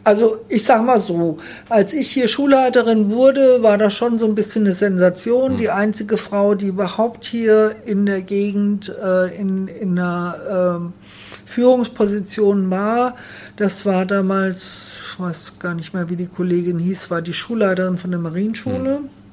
[0.04, 1.38] Also ich sag mal so,
[1.70, 5.54] als ich hier Schulleiterin wurde, war das schon so ein bisschen eine Sensation.
[5.54, 5.56] Mhm.
[5.56, 12.70] Die einzige Frau, die überhaupt hier in der Gegend äh, in, in einer äh, Führungsposition
[12.70, 13.16] war,
[13.56, 17.96] das war damals, ich weiß gar nicht mehr, wie die Kollegin hieß, war die Schulleiterin
[17.96, 19.00] von der Marienschule.
[19.00, 19.23] Mhm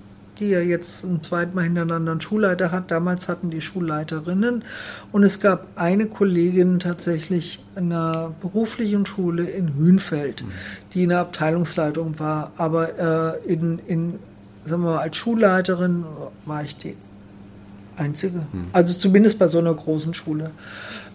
[0.41, 2.91] die ja jetzt ein zweites Mal hintereinander einen Schulleiter hat.
[2.91, 4.63] Damals hatten die Schulleiterinnen.
[5.11, 10.51] Und es gab eine Kollegin tatsächlich in einer beruflichen Schule in Hünfeld, mhm.
[10.93, 12.51] die in der Abteilungsleitung war.
[12.57, 14.19] Aber äh, in, in,
[14.65, 16.03] sagen wir mal, als Schulleiterin
[16.45, 16.95] war ich die
[17.95, 18.39] einzige.
[18.39, 18.67] Mhm.
[18.73, 20.51] Also zumindest bei so einer großen Schule.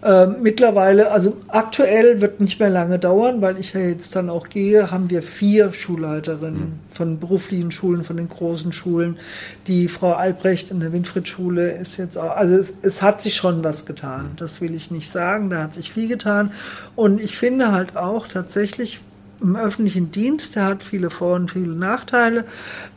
[0.03, 4.49] Ähm, mittlerweile, also aktuell wird nicht mehr lange dauern, weil ich ja jetzt dann auch
[4.49, 6.79] gehe, haben wir vier Schulleiterinnen mhm.
[6.93, 9.17] von beruflichen Schulen, von den großen Schulen.
[9.65, 13.63] Die Frau Albrecht in der Winfried-Schule ist jetzt auch, also es, es, hat sich schon
[13.63, 14.31] was getan.
[14.37, 16.51] Das will ich nicht sagen, da hat sich viel getan.
[16.95, 18.99] Und ich finde halt auch tatsächlich,
[19.41, 22.45] im öffentlichen Dienst, der hat viele Vor- und viele Nachteile.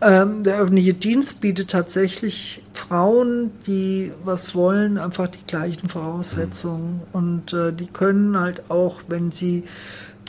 [0.00, 7.02] Ähm, der öffentliche Dienst bietet tatsächlich Frauen, die was wollen, einfach die gleichen Voraussetzungen.
[7.12, 9.64] Und äh, die können halt auch, wenn sie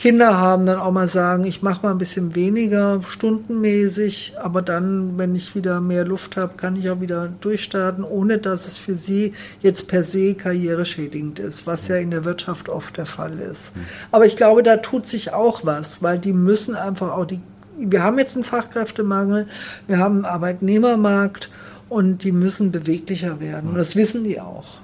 [0.02, 5.16] Kinder haben, dann auch mal sagen, ich mache mal ein bisschen weniger stundenmäßig, aber dann,
[5.16, 8.96] wenn ich wieder mehr Luft habe, kann ich auch wieder durchstarten, ohne dass es für
[8.96, 13.70] sie jetzt per se karriereschädigend ist, was ja in der Wirtschaft oft der Fall ist.
[14.10, 17.38] Aber ich glaube, da tut sich auch was, weil die müssen einfach auch die,
[17.78, 19.46] wir haben jetzt einen Fachkräftemangel,
[19.86, 21.48] wir haben einen Arbeitnehmermarkt
[21.88, 23.70] und die müssen beweglicher werden.
[23.70, 24.80] Und das wissen die auch.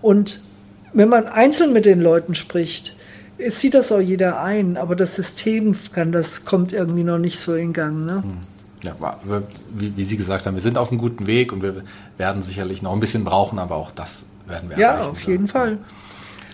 [0.00, 0.40] Und
[0.94, 2.96] wenn man einzeln mit den Leuten spricht,
[3.42, 7.38] es sieht das auch jeder ein, aber das System kann, das kommt irgendwie noch nicht
[7.38, 8.04] so in Gang.
[8.04, 8.22] Ne?
[8.22, 8.38] Hm.
[8.82, 8.96] Ja,
[9.70, 11.82] wie, wie, Sie gesagt haben, wir sind auf einem guten Weg und wir
[12.18, 15.78] werden sicherlich noch ein bisschen brauchen, aber auch das werden wir Ja, auf jeden Fall.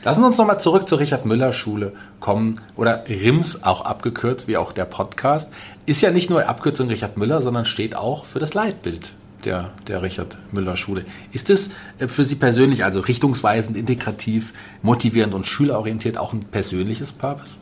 [0.05, 4.57] Lassen Sie uns nochmal zurück zur Richard Müller Schule kommen oder RIMS auch abgekürzt, wie
[4.57, 5.51] auch der Podcast.
[5.87, 9.13] Ist ja nicht nur Abkürzung Richard Müller, sondern steht auch für das Leitbild
[9.45, 11.05] der, der Richard Müller Schule.
[11.33, 17.13] Ist es äh, für Sie persönlich, also richtungsweisend, integrativ, motivierend und schülerorientiert, auch ein persönliches
[17.13, 17.57] Purpose?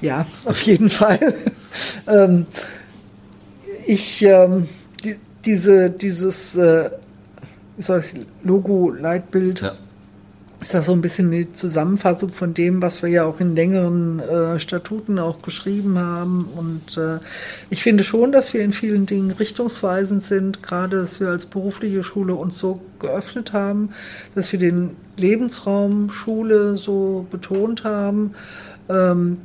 [0.00, 1.34] Ja, auf jeden Fall.
[2.06, 2.46] ähm,
[3.86, 4.68] ich, ähm,
[5.02, 6.90] die, diese, dieses äh,
[8.42, 9.74] Logo, Leitbild, ja
[10.66, 14.18] ist das so ein bisschen die Zusammenfassung von dem, was wir ja auch in längeren
[14.18, 16.48] äh, Statuten auch geschrieben haben.
[16.56, 17.20] Und äh,
[17.70, 22.02] ich finde schon, dass wir in vielen Dingen richtungsweisend sind, gerade dass wir als berufliche
[22.02, 23.90] Schule uns so geöffnet haben,
[24.34, 28.34] dass wir den Lebensraum Schule so betont haben,
[28.88, 29.38] ähm,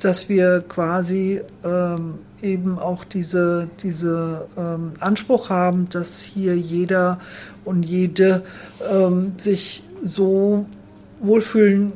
[0.00, 7.20] dass wir quasi ähm, eben auch diese, diese ähm, Anspruch haben, dass hier jeder
[7.64, 8.42] und jede
[8.90, 10.66] ähm, sich so
[11.20, 11.92] wohlfühlen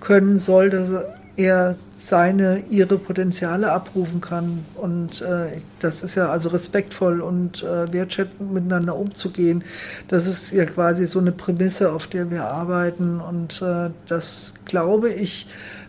[0.00, 0.90] können soll, dass
[1.36, 4.64] er seine, ihre Potenziale abrufen kann.
[4.74, 9.64] Und äh, das ist ja also respektvoll und äh, wertschätzend miteinander umzugehen.
[10.08, 13.20] Das ist ja quasi so eine Prämisse, auf der wir arbeiten.
[13.20, 15.46] Und äh, das glaube ich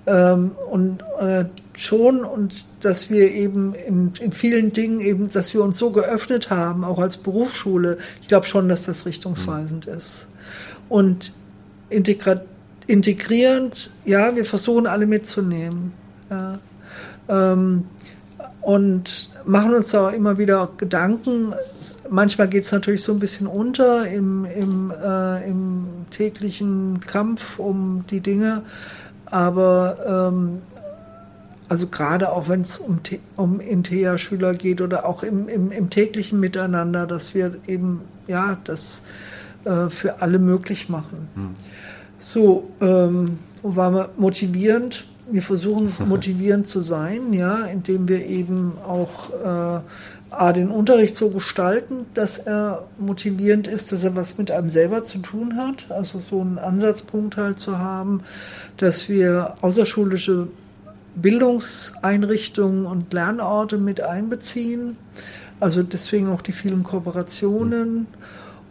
[0.07, 5.63] ähm, und äh, schon und dass wir eben in, in vielen Dingen eben, dass wir
[5.63, 7.97] uns so geöffnet haben, auch als Berufsschule.
[8.21, 9.93] Ich glaube schon, dass das richtungsweisend mhm.
[9.93, 10.25] ist.
[10.89, 11.31] Und
[11.89, 12.41] integra
[12.87, 15.93] integrierend, ja, wir versuchen alle mitzunehmen.
[16.31, 16.59] Ja.
[17.29, 17.85] Ähm,
[18.61, 21.53] und machen uns auch immer wieder Gedanken.
[22.09, 28.05] Manchmal geht es natürlich so ein bisschen unter im, im, äh, im täglichen Kampf um
[28.09, 28.63] die Dinge.
[29.25, 30.61] Aber ähm,
[31.69, 32.99] also gerade auch wenn es um,
[33.35, 39.03] um Intea-Schüler geht oder auch im, im, im, täglichen Miteinander, dass wir eben ja das
[39.69, 41.27] äh, für alle möglich machen.
[41.35, 41.49] Hm.
[42.17, 45.05] So, ähm, war motivierend.
[45.31, 49.81] Wir versuchen motivierend zu sein, ja, indem wir eben auch äh,
[50.31, 55.03] A, den Unterricht so gestalten, dass er motivierend ist, dass er was mit einem selber
[55.03, 55.85] zu tun hat.
[55.89, 58.21] Also so einen Ansatzpunkt halt zu haben,
[58.77, 60.47] dass wir außerschulische
[61.15, 64.97] Bildungseinrichtungen und Lernorte mit einbeziehen.
[65.59, 67.93] Also deswegen auch die vielen Kooperationen.
[67.93, 68.07] Mhm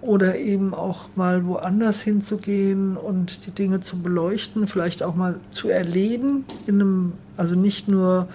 [0.01, 5.69] oder eben auch mal woanders hinzugehen und die Dinge zu beleuchten, vielleicht auch mal zu
[5.69, 8.29] erleben, in einem, also nicht nur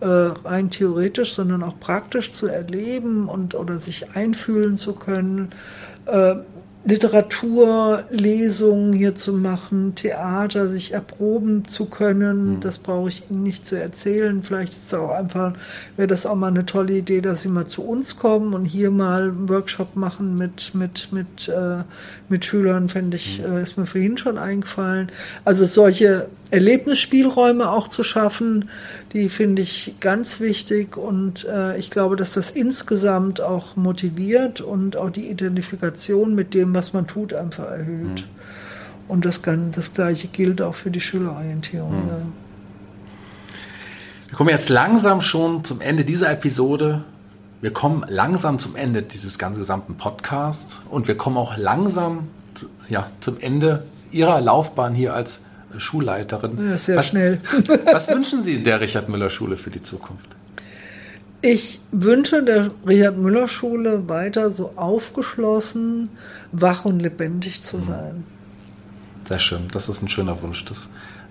[0.00, 5.50] äh, rein theoretisch, sondern auch praktisch zu erleben und oder sich einfühlen zu können.
[6.06, 6.36] Äh,
[6.88, 12.56] Literaturlesungen hier zu machen, Theater, sich erproben zu können.
[12.56, 12.60] Mhm.
[12.60, 14.42] Das brauche ich Ihnen nicht zu erzählen.
[14.42, 15.52] Vielleicht ist es auch einfach,
[15.96, 18.90] wäre das auch mal eine tolle Idee, dass Sie mal zu uns kommen und hier
[18.90, 21.82] mal einen Workshop machen mit, mit, mit, äh,
[22.30, 23.56] mit Schülern, fände ich, mhm.
[23.56, 25.12] äh, ist mir vorhin schon eingefallen.
[25.44, 28.70] Also solche Erlebnisspielräume auch zu schaffen,
[29.12, 34.96] die finde ich ganz wichtig und äh, ich glaube, dass das insgesamt auch motiviert und
[34.96, 38.06] auch die Identifikation mit dem, was man tut, einfach erhöht.
[38.06, 38.24] Mhm.
[39.08, 42.04] Und das, kann, das Gleiche gilt auch für die Schülerorientierung.
[42.04, 42.08] Mhm.
[42.08, 42.18] Ja.
[44.28, 47.02] Wir kommen jetzt langsam schon zum Ende dieser Episode.
[47.62, 52.28] Wir kommen langsam zum Ende dieses ganzen gesamten Podcasts und wir kommen auch langsam
[52.90, 55.40] ja, zum Ende Ihrer Laufbahn hier als
[55.76, 56.70] Schulleiterin.
[56.70, 57.40] Ja, sehr was, schnell.
[57.84, 60.28] was wünschen Sie der Richard Müller Schule für die Zukunft?
[61.40, 66.08] Ich wünsche der Richard Müller Schule weiter so aufgeschlossen,
[66.50, 67.82] wach und lebendig zu mhm.
[67.82, 68.24] sein.
[69.28, 70.64] Sehr schön, das ist ein schöner Wunsch.
[70.64, 70.88] Das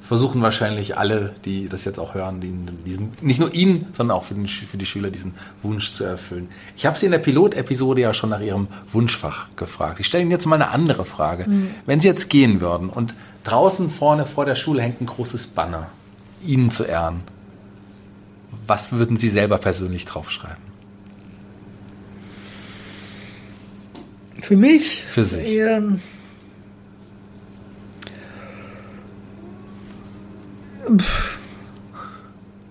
[0.08, 4.36] versuchen wahrscheinlich alle, die das jetzt auch hören, diesen, nicht nur Ihnen, sondern auch für,
[4.36, 5.34] den, für die Schüler diesen
[5.64, 6.48] Wunsch zu erfüllen.
[6.78, 10.00] Ich habe Sie in der Pilotepisode ja schon nach Ihrem Wunschfach gefragt.
[10.00, 11.50] Ich stelle Ihnen jetzt mal eine andere Frage.
[11.50, 11.72] Mhm.
[11.86, 13.14] Wenn Sie jetzt gehen würden und
[13.48, 15.90] draußen vorne vor der Schule hängt ein großes Banner,
[16.46, 17.22] Ihnen zu ehren,
[18.68, 20.68] was würden Sie selber persönlich draufschreiben?
[24.42, 25.04] Für mich?
[25.04, 25.48] Für sich.
[25.48, 25.82] Eher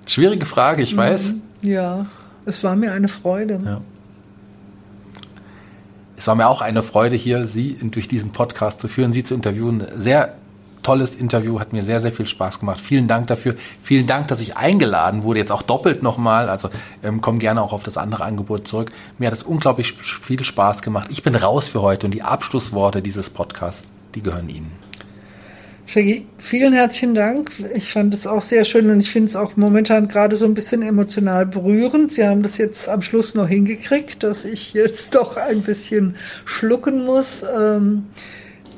[0.06, 1.34] Schwierige Frage, ich weiß.
[1.34, 1.42] Mhm.
[1.62, 2.06] Ja,
[2.46, 3.60] es war mir eine Freude.
[3.64, 3.80] Ja.
[6.16, 9.34] Es war mir auch eine Freude, hier Sie durch diesen Podcast zu führen, Sie zu
[9.34, 9.86] interviewen.
[9.94, 10.34] Sehr
[10.86, 12.80] tolles Interview, hat mir sehr, sehr viel Spaß gemacht.
[12.80, 13.56] Vielen Dank dafür.
[13.82, 16.48] Vielen Dank, dass ich eingeladen wurde, jetzt auch doppelt nochmal.
[16.48, 16.70] Also
[17.02, 18.92] ähm, komm gerne auch auf das andere Angebot zurück.
[19.18, 21.08] Mir hat es unglaublich viel Spaß gemacht.
[21.10, 24.70] Ich bin raus für heute und die Abschlussworte dieses Podcasts, die gehören Ihnen.
[25.88, 27.50] Shaggy, vielen herzlichen Dank.
[27.74, 30.54] Ich fand es auch sehr schön und ich finde es auch momentan gerade so ein
[30.54, 32.12] bisschen emotional berührend.
[32.12, 36.14] Sie haben das jetzt am Schluss noch hingekriegt, dass ich jetzt doch ein bisschen
[36.44, 37.44] schlucken muss.
[37.56, 38.04] Ähm,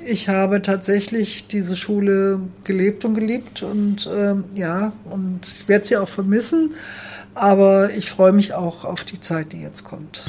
[0.08, 5.96] ich habe tatsächlich diese Schule gelebt und geliebt und ähm, ja, und ich werde sie
[5.98, 6.74] auch vermissen.
[7.34, 10.22] Aber ich freue mich auch auf die Zeit, die jetzt kommt.